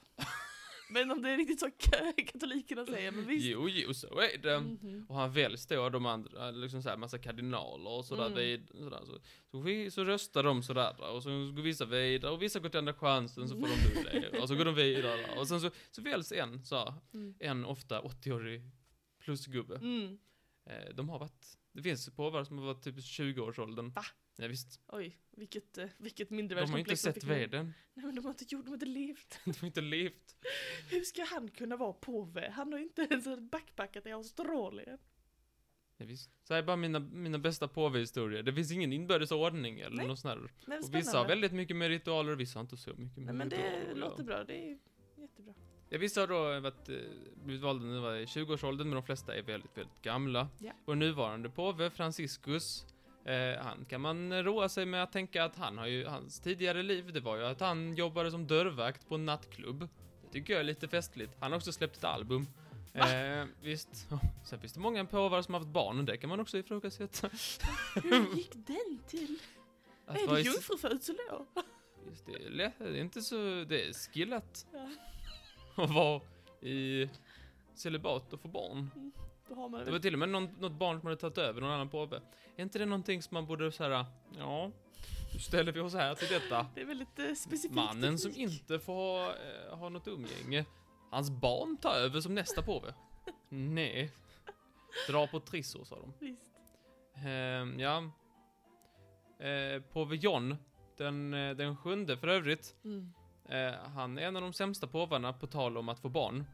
[0.92, 1.70] Men om det är riktigt så
[2.26, 3.46] katolikerna säger, men visst.
[3.46, 4.60] Jo, jo, så är det.
[4.60, 5.06] Mhm.
[5.08, 8.38] Och han väljs då de andra, liksom såhär massa kardinaler och sådär, Mm.
[8.38, 9.18] vid, sådär så,
[9.50, 12.78] så, vi, så röstar de sådär och så går vissa vidare och vissa går till
[12.78, 13.74] andra chansen så får de
[14.22, 17.34] dubbla och så går de vidare och sen så, så väljs en så, Mm.
[17.40, 18.62] en ofta 80-årig
[19.24, 19.76] plusgubbe.
[19.76, 20.18] Mm.
[20.66, 23.90] Eh, de har varit, det finns påvar som har varit typ 20-årsåldern.
[23.92, 24.04] Va?
[24.36, 24.80] Ja, visst.
[24.86, 27.74] Oj, vilket, eh, vilket De har ju inte sett veden.
[27.94, 29.40] Nej men de har inte gjort, de har inte levt.
[29.44, 30.36] De har inte levt.
[30.90, 32.50] Hur ska han kunna vara påve?
[32.50, 34.98] Han har inte ens backpackat i Australien.
[35.96, 36.30] Ja, visst.
[36.44, 38.42] Så här är bara mina, mina bästa påvehistorier.
[38.42, 40.06] Det finns ingen inbördes ordning eller Nej.
[40.06, 40.50] något sånt där.
[40.66, 43.26] Men Och vissa har väldigt mycket med ritualer och vissa har inte så mycket med
[43.26, 43.94] Nej men det ritualer.
[43.94, 44.78] låter bra, det är
[45.16, 45.54] jättebra.
[45.88, 46.96] Ja, vissa har då varit, eh,
[47.44, 50.48] blivit valda när de var i 20-årsåldern, men de flesta är väldigt, väldigt gamla.
[50.58, 50.72] Ja.
[50.84, 52.86] Vår nuvarande påve, Franciscus,
[53.24, 56.82] eh, han kan man roa sig med att tänka att han har ju, hans tidigare
[56.82, 59.88] liv, det var ju att han jobbade som dörrvakt på en nattklubb.
[60.22, 61.32] Det tycker jag är lite festligt.
[61.40, 62.46] Han har också släppt ett album.
[62.94, 64.08] Eh, visst.
[64.44, 67.28] Sen finns det många påvar som har haft barn, det kan man också ifrågasätta.
[68.02, 69.38] Hur gick den till?
[70.06, 71.46] Att är det jungfrufödsel då?
[72.08, 72.32] Just det,
[72.78, 73.36] det är inte så,
[73.68, 74.88] det är skillat Ja.
[75.84, 76.20] att vara
[76.60, 77.08] i
[77.74, 78.90] celibat och få barn.
[79.54, 81.38] Då har man Det väl var till och med någon, något barn som hade tagit
[81.38, 82.20] över någon annan påve.
[82.56, 84.06] Är inte det någonting som man borde säga,
[84.38, 84.70] ja,
[85.32, 86.66] nu ställer vi oss här till detta.
[86.74, 87.74] Det är väldigt eh, specifikt.
[87.74, 90.64] Mannen som inte får ha, eh, ha något umgänge,
[91.10, 92.94] hans barn tar över som nästa påve.
[93.48, 94.12] Nej.
[95.08, 96.12] Dra på trissor, sa de.
[96.18, 96.50] Visst.
[97.26, 98.10] Ehm, ja.
[99.46, 100.56] Eh, påve John,
[100.96, 103.12] den, eh, den sjunde för övrigt, Mm.
[103.48, 106.44] Eh, han är en av de sämsta påvarna på tal om att få barn.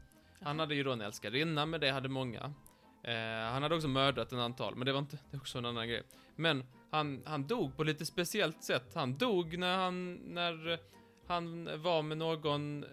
[0.41, 2.53] Han hade ju då en älskarinna, men det hade många.
[3.03, 5.65] Eh, han hade också mördat en antal, men det var inte, det är också en
[5.65, 6.03] annan grej.
[6.35, 8.91] Men han, han dog på lite speciellt sätt.
[8.93, 10.79] Han dog när han, när eh,
[11.27, 12.89] han var med någon, eh,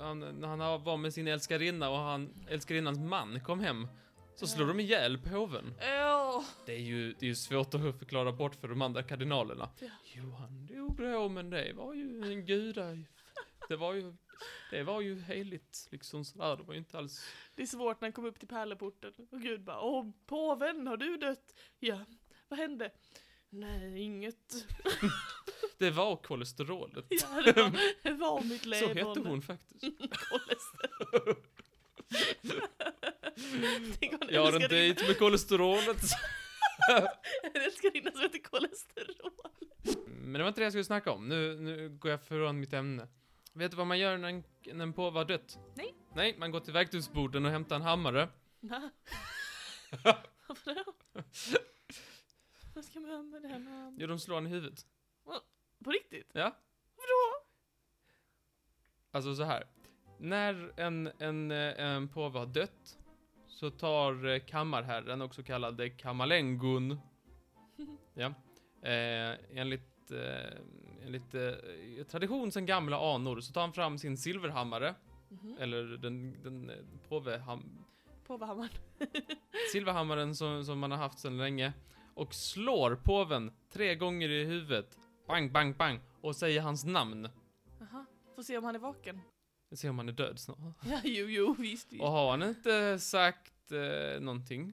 [0.00, 3.88] han, när han var med sin älskarinna och han, älskarinnans man kom hem.
[4.34, 5.74] Så slår de ihjäl påven.
[6.66, 9.68] Det är ju, det är ju svårt att förklara bort för de andra kardinalerna.
[9.80, 9.88] Ja.
[10.14, 12.82] Jo, han dog då, men det var ju en guda.
[13.68, 14.14] Det var ju,
[14.70, 16.56] det var ju heligt, liksom sådär.
[16.56, 17.24] Det var ju inte alls...
[17.54, 20.96] Det är svårt när han kom upp till pärleporten och Gud bara Åh, påven, har
[20.96, 21.54] du dött?
[21.78, 22.04] Ja.
[22.48, 22.90] Vad hände?
[23.50, 24.54] Nej, inget.
[25.78, 27.04] Det var kolesterolet.
[27.08, 27.72] Ja, det var,
[28.02, 29.08] det var mitt Så leverne.
[29.08, 29.82] hette hon faktiskt.
[30.10, 31.36] Kolesterol.
[34.28, 36.02] Jag har en dejt med kolesterolet.
[37.42, 39.32] En älskarinna som heter kolesterol.
[40.06, 41.28] Men det var inte det jag skulle snacka om.
[41.28, 43.08] Nu, nu går jag från mitt ämne.
[43.52, 45.58] Vet du vad man gör när en, när en påve har dött?
[45.74, 45.94] Nej.
[46.14, 48.28] Nej, man går till verktygsborden och hämtar en hammare.
[48.60, 48.90] Nej.
[50.46, 50.92] Varför då?
[52.74, 53.96] Vad ska man göra med den?
[53.98, 54.86] Jo, de slår en i huvudet.
[55.84, 56.30] På riktigt?
[56.32, 56.56] Ja.
[56.96, 57.46] Vadå?
[59.10, 59.64] Alltså så här.
[60.18, 62.98] När en, en, eh, en påve har dött
[63.46, 67.00] så tar eh, kammarherren, också kallad eh, kammarlängon,
[68.14, 68.26] ja,
[68.82, 70.58] eh, enligt, eh,
[71.06, 74.94] enligt eh, tradition sen gamla anor så tar han fram sin silverhammare,
[75.28, 75.56] Mhm.
[75.60, 76.76] eller den, den eh,
[77.08, 77.84] påveham,
[78.26, 78.70] Påvehammaren.
[79.72, 81.72] silverhammaren som, som man har haft sedan länge,
[82.14, 87.28] och slår påven tre gånger i huvudet, bang, bang, bang, och säger hans namn.
[87.78, 88.06] Jaha.
[88.34, 89.20] Får se om han är vaken.
[89.74, 90.58] Se om han är död snart.
[90.84, 92.02] Ja, jo, jo, visst, visst.
[92.02, 94.72] Och har han inte sagt eh, någonting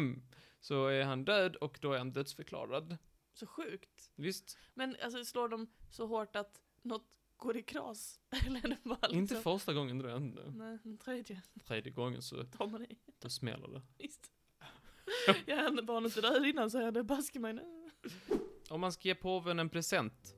[0.60, 2.96] så är han död och då är han dödsförklarad.
[3.34, 3.99] Så sjukt.
[4.20, 8.20] Visst, Men alltså slår de så hårt att något går i kras?
[8.46, 9.18] Eller är det bara liksom...
[9.18, 10.42] inte första gången då ändå.
[10.42, 12.98] Nej, den tredje Tredje gången så tar man i.
[13.18, 13.82] då smäller det.
[13.98, 14.32] Visst.
[15.46, 17.90] ja, han var inte död innan så jag hade baske mig nu.
[18.70, 20.34] Om man ska ge påven en present,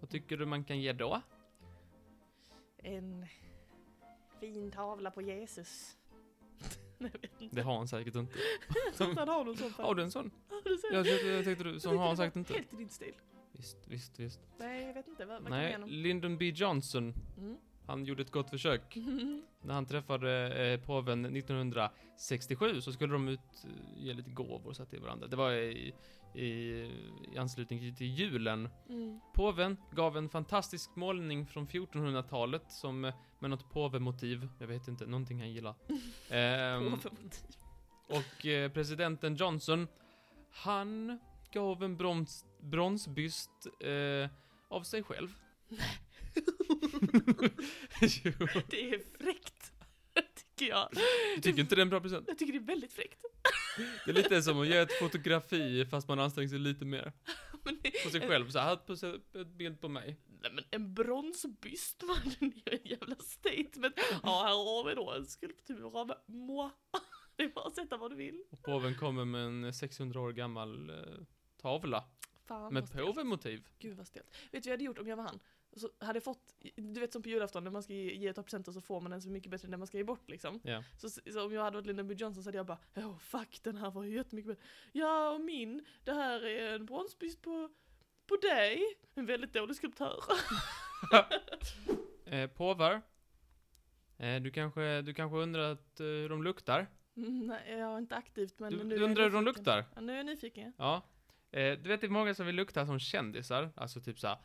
[0.00, 1.22] vad tycker du man kan ge då?
[2.76, 3.26] En
[4.40, 5.97] fin tavla på Jesus.
[7.00, 7.56] Nej, jag vet inte.
[7.56, 8.34] Det har han säkert inte.
[9.00, 9.72] Inte han har någon sån.
[9.76, 10.30] Har du en sån?
[10.92, 12.52] Jag, jag, jag tänkte du, sån har han säkert inte.
[12.52, 13.14] Helt i din stil.
[13.52, 14.40] Visst, visst, visst.
[14.58, 15.24] Nej, jag vet inte.
[15.24, 17.56] Vad, vad Nej, Lyndon B Johnson, mm.
[17.86, 18.96] han gjorde ett gott försök.
[19.62, 24.84] När han träffade eh, påven 1967 så skulle de ut, eh, ge lite gåvor så
[24.84, 25.26] till varandra.
[25.26, 25.94] Det var i,
[26.34, 26.48] i,
[27.32, 28.68] i anslutning till julen.
[28.88, 29.20] Mm.
[29.34, 34.48] Påven gav en fantastisk målning från 1400-talet som eh, med något påvemotiv.
[34.58, 35.74] Jag vet inte, någonting han gillar.
[36.30, 36.92] Ehm,
[38.08, 39.88] och eh, presidenten Johnson,
[40.50, 41.18] han
[41.52, 44.30] gav en brons, bronsbyst eh,
[44.68, 45.28] av sig själv.
[48.70, 49.57] Det är fräckt.
[50.58, 50.88] Tycker jag.
[51.34, 52.24] jag tycker inte det är en bra present.
[52.28, 53.24] Jag tycker det är väldigt fräckt.
[54.04, 57.12] Det är lite som att ge ett fotografi fast man anstränger sig lite mer.
[57.64, 58.78] Men det, på sig själv så här,
[59.34, 60.16] en bild på mig.
[60.42, 63.94] nej men en bronsbyst man, det en jävla statement.
[64.22, 66.70] Ja, här har vi då en skulptur av moi.
[67.36, 68.44] Det är bara att sätta vad du vill.
[68.50, 70.96] Och påven kommer med en 600 år gammal eh,
[71.62, 72.04] tavla
[72.44, 73.62] Fan med påvemotiv.
[73.78, 74.26] Gud vad stelt.
[74.50, 75.40] Vet du vad jag hade gjort om jag var han?
[75.76, 78.36] Så hade jag fått, du vet som på julafton när man ska ge, ge ett
[78.36, 80.30] par presenter så får man den så mycket bättre än den man ska ge bort
[80.30, 80.60] liksom.
[80.64, 80.84] Ja.
[80.96, 83.60] Så, så om jag hade varit Lyndon B Johnson så hade jag bara Åh fuck
[83.62, 84.62] den här var ju jättemycket bättre.
[84.92, 87.70] Ja och min, det här är en bronsbyst på,
[88.26, 88.82] på dig.
[89.14, 90.22] En väldigt dålig skulptör.
[92.30, 93.02] Eh, påvar.
[94.18, 96.86] Eh, du, kanske, du kanske undrar att, eh, hur de luktar?
[97.16, 99.84] Mm, nej jag har inte aktivt men Du, nu du undrar hur de luktar?
[99.94, 100.72] Ja, nu är jag nyfiken.
[100.78, 101.02] Ja.
[101.50, 103.70] Eh, du vet, det är många som vill lukta som kändisar.
[103.76, 104.38] Alltså typ såhär,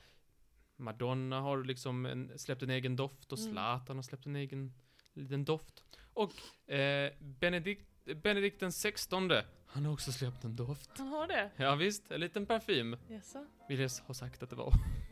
[0.77, 3.51] Madonna har liksom en, släppt en egen doft och Mm.
[3.51, 4.73] Zlatan har släppt en egen
[5.13, 5.83] liten doft.
[6.13, 7.89] Och eh, Benedikt,
[8.23, 9.31] Benedikt den 16
[9.73, 10.89] han har också släppt en doft.
[10.97, 11.51] Han har det?
[11.57, 12.97] Ja visst, en liten parfym.
[13.09, 13.45] Jaså?
[13.69, 14.73] Vill jag ha sagt att det var.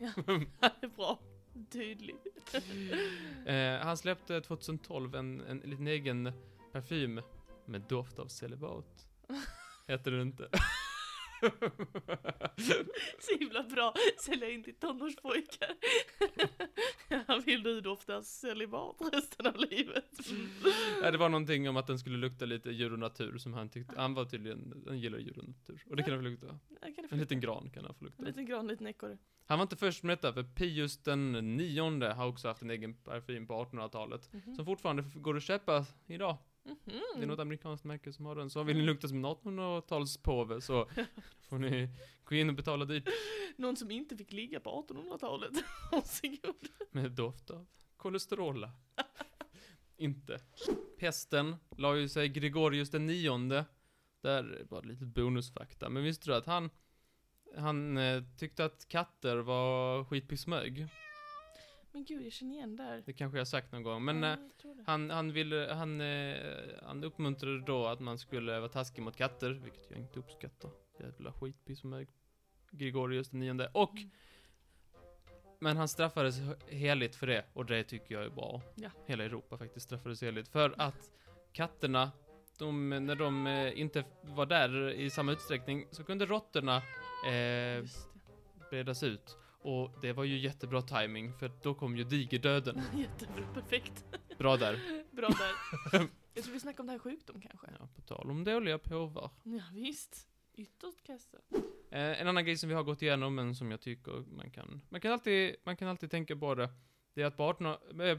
[0.80, 1.18] Det är bra.
[1.70, 2.16] Tydlig.
[3.46, 6.32] Eh, han släppte 2012 en, en liten egen
[6.72, 7.20] parfym
[7.64, 9.06] med doft av celibat.
[9.86, 10.48] Heter den inte?
[13.18, 13.94] Så himla bra.
[14.20, 15.74] Sälja in till tonårspojkar.
[17.28, 20.30] Ja, vill du dofta celibat resten av livet?
[20.30, 20.48] Mm.
[21.02, 23.68] Ja, det var någonting om att den skulle lukta lite djur och natur som han
[23.68, 25.82] tyckte, han var tydligen, han gillar djur och natur.
[25.90, 26.58] Och det kan han få lukta.
[27.10, 28.22] En liten gran kan han få lukta.
[28.22, 29.18] En liten gran, en liten ekorre.
[29.46, 32.94] Han var inte först med detta, för Pius den nionde har också haft en egen
[32.94, 34.32] parfym på 1800-talet.
[34.32, 34.54] Mhm.
[34.54, 36.36] Som fortfarande går att köpa idag.
[36.64, 36.76] Mhm.
[37.16, 38.50] Det är något amerikanskt märke som har den.
[38.50, 40.88] Så vill ni lukta som en 1800-talspåve så
[41.48, 41.88] får ni
[42.24, 43.08] gå in och betala dyrt
[43.56, 45.52] Någon som inte fick ligga på 1800-talet.
[45.92, 46.68] Varsågod.
[46.90, 48.70] med doft av kolesterola.
[49.96, 50.40] inte.
[50.98, 53.64] Pesten la ju sig Gregorius den nionde.
[54.20, 55.88] Där är bara lite bonusfakta.
[55.88, 56.70] Men visste du att han,
[57.56, 60.88] han eh, tyckte att katter var skitpissmög?
[61.92, 63.02] Men gud, jag känner igen där.
[63.06, 64.04] Det kanske jag sagt någon gång.
[64.04, 64.38] Men Ja, eh,
[64.86, 66.36] han, han ville, han, eh,
[66.82, 70.70] han uppmuntrade då att man skulle vara taskig mot katter, vilket jag inte uppskattar.
[70.98, 72.08] Jävla skitpissmög.
[72.70, 73.70] Gregorius den nionde.
[73.74, 74.10] Och Mm.
[75.62, 78.60] Men han straffades heligt för det, och det tycker jag är bra.
[78.74, 78.90] Ja.
[79.06, 80.48] Hela Europa faktiskt straffades heligt.
[80.48, 81.10] För att
[81.52, 82.10] katterna,
[82.58, 86.76] de, när de eh, inte var där i samma utsträckning, så kunde råttorna
[87.26, 87.84] eh,
[88.70, 89.38] bredas ut.
[89.62, 92.82] Och det var ju jättebra timing för då kom ju digerdöden.
[92.96, 94.04] Jättebra, perfekt.
[94.38, 94.80] Bra där.
[95.10, 96.08] Bra där.
[96.34, 97.66] Jag tror vi snackar om det här sjukdom kanske.
[97.78, 99.30] Ja, på tal om dåliga påvar.
[99.42, 100.28] Ja, visst.
[100.54, 101.38] Ytterst kassa.
[101.90, 104.82] Eh, en annan grej som vi har gått igenom, men som jag tycker man kan,
[104.88, 106.68] man kan alltid, man kan alltid tänka på det.
[107.14, 108.18] Det är att på 1800, eh,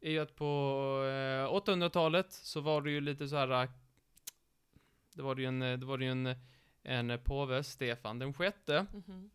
[0.00, 0.44] är ju att på
[1.04, 3.62] eh, 800-talet så var det ju lite så här.
[3.62, 3.70] eh,
[5.14, 6.34] Det var det ju en, eh, det var det ju en,
[6.82, 9.30] en påve, Stefan den sjätte, Mhm.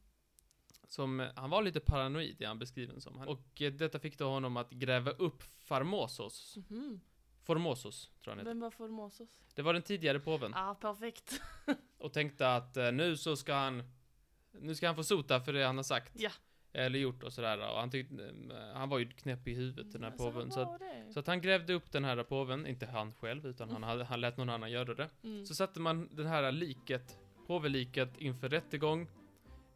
[0.88, 3.18] Som, eh, han var lite paranoid, är han beskriven som.
[3.18, 6.58] Och eh, detta fick då honom att gräva upp Formosos.
[6.70, 7.00] Mhm.
[7.44, 8.46] Formosos, tror jag han.
[8.46, 9.30] Vem var Formosos?
[9.56, 10.54] Det var den tidigare påven.
[10.56, 11.42] Ah, perfekt.
[11.98, 13.84] Och tänkte att eh, nu så ska han,
[14.52, 16.14] nu ska han få sota för det han har sagt.
[16.16, 16.32] Ja.
[16.74, 17.72] Eller gjort och sådär.
[17.72, 18.34] Och han tyckte,
[18.74, 20.52] han var ju knäpp i huvudet den här påven.
[20.52, 20.82] Så att,
[21.14, 24.22] så att han grävde upp den här påven, inte han själv, utan han, hade, han
[24.22, 25.10] lät någon annan göra det.
[25.24, 25.46] Mm.
[25.46, 27.18] Så satte man det här liket,
[27.48, 29.08] påveliket, inför rättegång.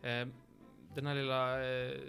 [0.01, 0.27] Eh,
[0.95, 1.99] den här lilla, eh,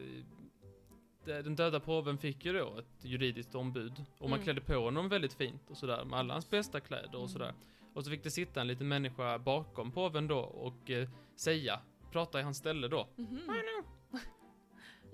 [1.24, 4.04] de- den döda påven fick ju då ett juridiskt ombud.
[4.18, 4.42] Och man Mm.
[4.44, 7.28] klädde på honom väldigt fint och sådär, med alla hans bästa kläder och Mm.
[7.28, 7.54] sådär.
[7.94, 11.80] Och så fick det sitta en liten människa bakom påven då och eh, säga,
[12.12, 13.08] prata i hans ställe då.
[13.16, 13.40] Mhm.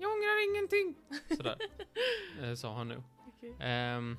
[0.01, 0.95] Jag ångrar ingenting!
[1.37, 1.55] Sådär,
[2.41, 3.03] eh, sa han nu.
[3.27, 3.55] Okej.
[3.59, 4.17] Ehm,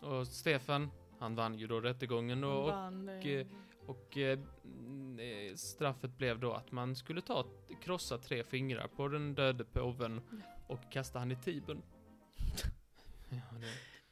[0.00, 0.90] och Stefan,
[1.22, 3.40] han vann ju då rättegången och, och Vann det.
[3.40, 3.46] eh,
[3.86, 7.46] och eh, mm, eh, straffet blev då att man skulle ta,
[7.82, 10.20] krossa tre fingrar på den döde påven
[10.68, 11.82] och kasta han i Tibern.
[13.30, 13.66] Ja, det,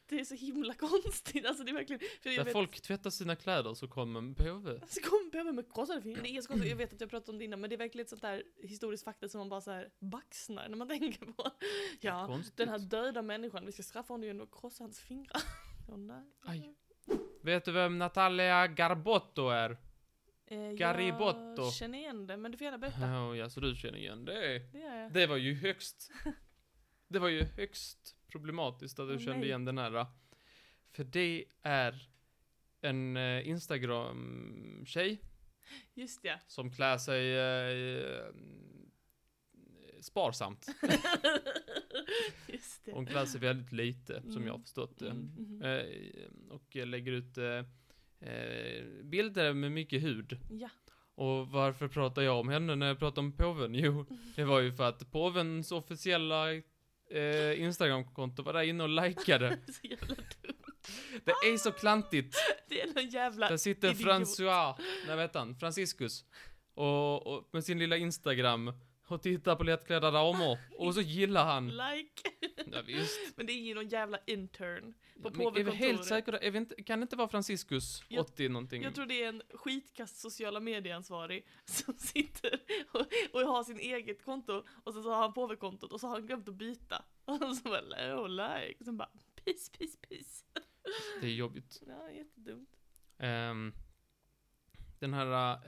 [0.07, 2.01] Det är så himla konstigt, alltså det är verkligen...
[2.21, 4.81] För där vet, folk tvättar sina kläder så kommer en påve.
[4.89, 6.23] Så kom behöver med krossade fingrar.
[6.23, 7.79] Det är så konstigt, jag vet att jag pratat om det innan, men det är
[7.79, 11.27] verkligen ett sånt där historiskt fakta som man bara så här baxnar när man tänker
[11.27, 11.51] på.
[12.01, 15.43] Ja, den här döda människan, vi ska straffa honom genom att krossa hans fingrar.
[15.89, 16.25] Åh nej.
[16.41, 16.75] Aj.
[17.43, 19.77] Vet du vem Natalia Garbotto är?
[20.47, 21.63] Eh, Garibotto.
[21.63, 23.01] Jag känner igen det, men du får gärna berätta.
[23.01, 24.59] Ja, ja, så du känner igen det?
[24.73, 25.13] Det gör jag.
[25.13, 26.11] Det var ju högst,
[27.09, 29.47] det var ju högst problematiskt att du Åh, kände nej.
[29.49, 30.07] igen den här.
[30.93, 32.09] För det är
[32.81, 35.21] en eh, Instagram-tjej
[35.95, 36.35] Just ja.
[36.47, 38.27] som klär sig eh,
[40.01, 40.67] sparsamt.
[42.47, 42.93] Just det.
[42.93, 44.47] Hon klär sig väldigt lite, som Mm.
[44.47, 45.11] jag har förstått det.
[45.11, 45.63] Mm, mhm.
[45.63, 47.65] Eh, och lägger ut eh,
[48.31, 50.39] eh, bilder med mycket hud.
[50.51, 50.69] Ja.
[51.15, 53.75] Och varför pratar jag om henne när jag pratar om påven?
[53.85, 56.53] Jo, det var ju för att påvens officiella
[57.11, 59.59] eh, Instagramkonto var där inne och likade.
[59.73, 60.57] Så jävla dumt.
[61.25, 62.37] Det är så klantigt.
[62.69, 63.93] Det är en jävla Där sitter.
[63.95, 64.75] François,
[65.07, 66.25] nej vet han, Franciscus.
[66.75, 68.73] Och, och med sin lilla Instagram
[69.15, 70.59] och tittar på lättklädda damer.
[70.79, 71.69] Och så gillar han.
[71.69, 72.23] like.
[72.73, 73.37] Ja, visst.
[73.37, 76.05] Men det är ju någon jävla intern på Men är vi helt påvekontoret.
[76.07, 76.39] säkra?
[76.39, 78.83] Är vi inte, kan det inte vara Franciscus, Jag- 80 någonting?
[78.83, 82.61] Jag tror det är en skitkast sociala medieansvarig som sitter
[82.93, 83.01] och,
[83.33, 86.27] och har sin eget konto och så, så har han påvekontot och så har han
[86.27, 87.05] glömt att byta.
[87.25, 88.77] Och så bara, oh, like.
[88.79, 89.11] Och sen bara,
[89.45, 90.45] peace, peace, peace.
[91.21, 91.83] Det är jobbigt.
[91.87, 92.69] Ja, jättedumt.
[93.19, 93.73] Ehm,
[94.99, 95.59] den här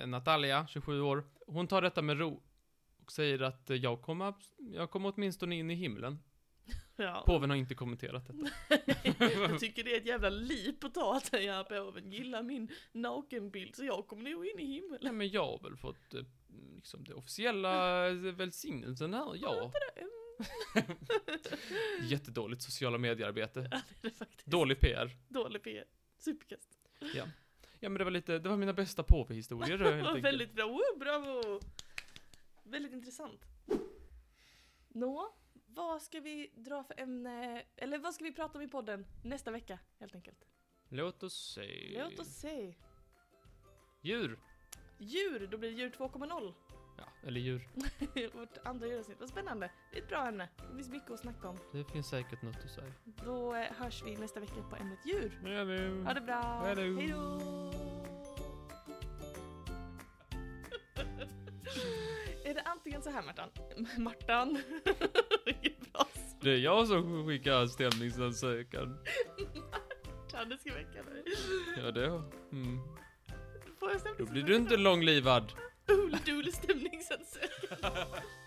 [0.00, 2.42] eh, Natalia, 27 år, hon tar detta med ro.
[3.06, 4.34] Och säger att eh, jag kommer,
[4.72, 6.18] jag kommer åtminstone in i himlen.
[6.98, 7.22] Ja.
[7.26, 8.50] Påven har inte kommenterat detta.
[9.40, 13.76] jag tycker det är ett jävla liv att ta att säga påven gillar min nakenbild
[13.76, 14.98] så jag kommer nog in i himlen.
[15.02, 16.20] Nej men jag har väl fått eh,
[16.74, 19.72] liksom det officiella eh, välsignelsen här, ja.
[22.02, 23.68] Jättedåligt sociala mediearbete.
[23.70, 24.46] Ja, det är det faktiskt.
[24.46, 25.10] Dålig PR.
[25.28, 25.84] Dålig PR.
[26.18, 26.70] Superkast.
[27.80, 30.24] Ja men det var lite, det var mina bästa påvehistorier helt Ja, enkelt.
[30.24, 31.60] väldigt bra, Woo, bravo!
[32.66, 33.40] Väldigt intressant.
[34.88, 35.34] Nå,
[35.66, 39.50] vad ska vi dra för ämne, eller vad ska vi prata om i podden nästa
[39.50, 40.46] vecka helt enkelt?
[40.88, 42.02] Låt oss se.
[42.02, 42.74] Låt oss se.
[44.00, 44.38] Djur.
[44.98, 46.54] Djur, då blir det djur 2.0.
[46.98, 47.68] Ja, eller djur.
[48.34, 49.70] Vårt andra djuravsnitt, vad spännande.
[49.92, 51.58] Det är ett bra ämne, det finns mycket att snacka om.
[51.72, 52.92] Det finns säkert något att säga.
[53.04, 55.40] Då eh, hörs vi nästa vecka på ämnet djur.
[55.44, 56.06] Ja, men...
[56.06, 58.05] Ha det bra, Hej då.
[62.86, 63.50] Antingen så här Martan?
[64.04, 64.58] Martan?
[65.44, 66.06] Vilket bra
[66.40, 68.98] Det är jag som skickar stämningsansökan.
[70.06, 71.24] Martan, det ska väcka dig.
[71.76, 72.06] Ja, det
[72.52, 72.78] mm.
[73.78, 75.52] Får jag Då blir du inte långlivad.
[75.88, 77.90] Oldul stämningsansökan.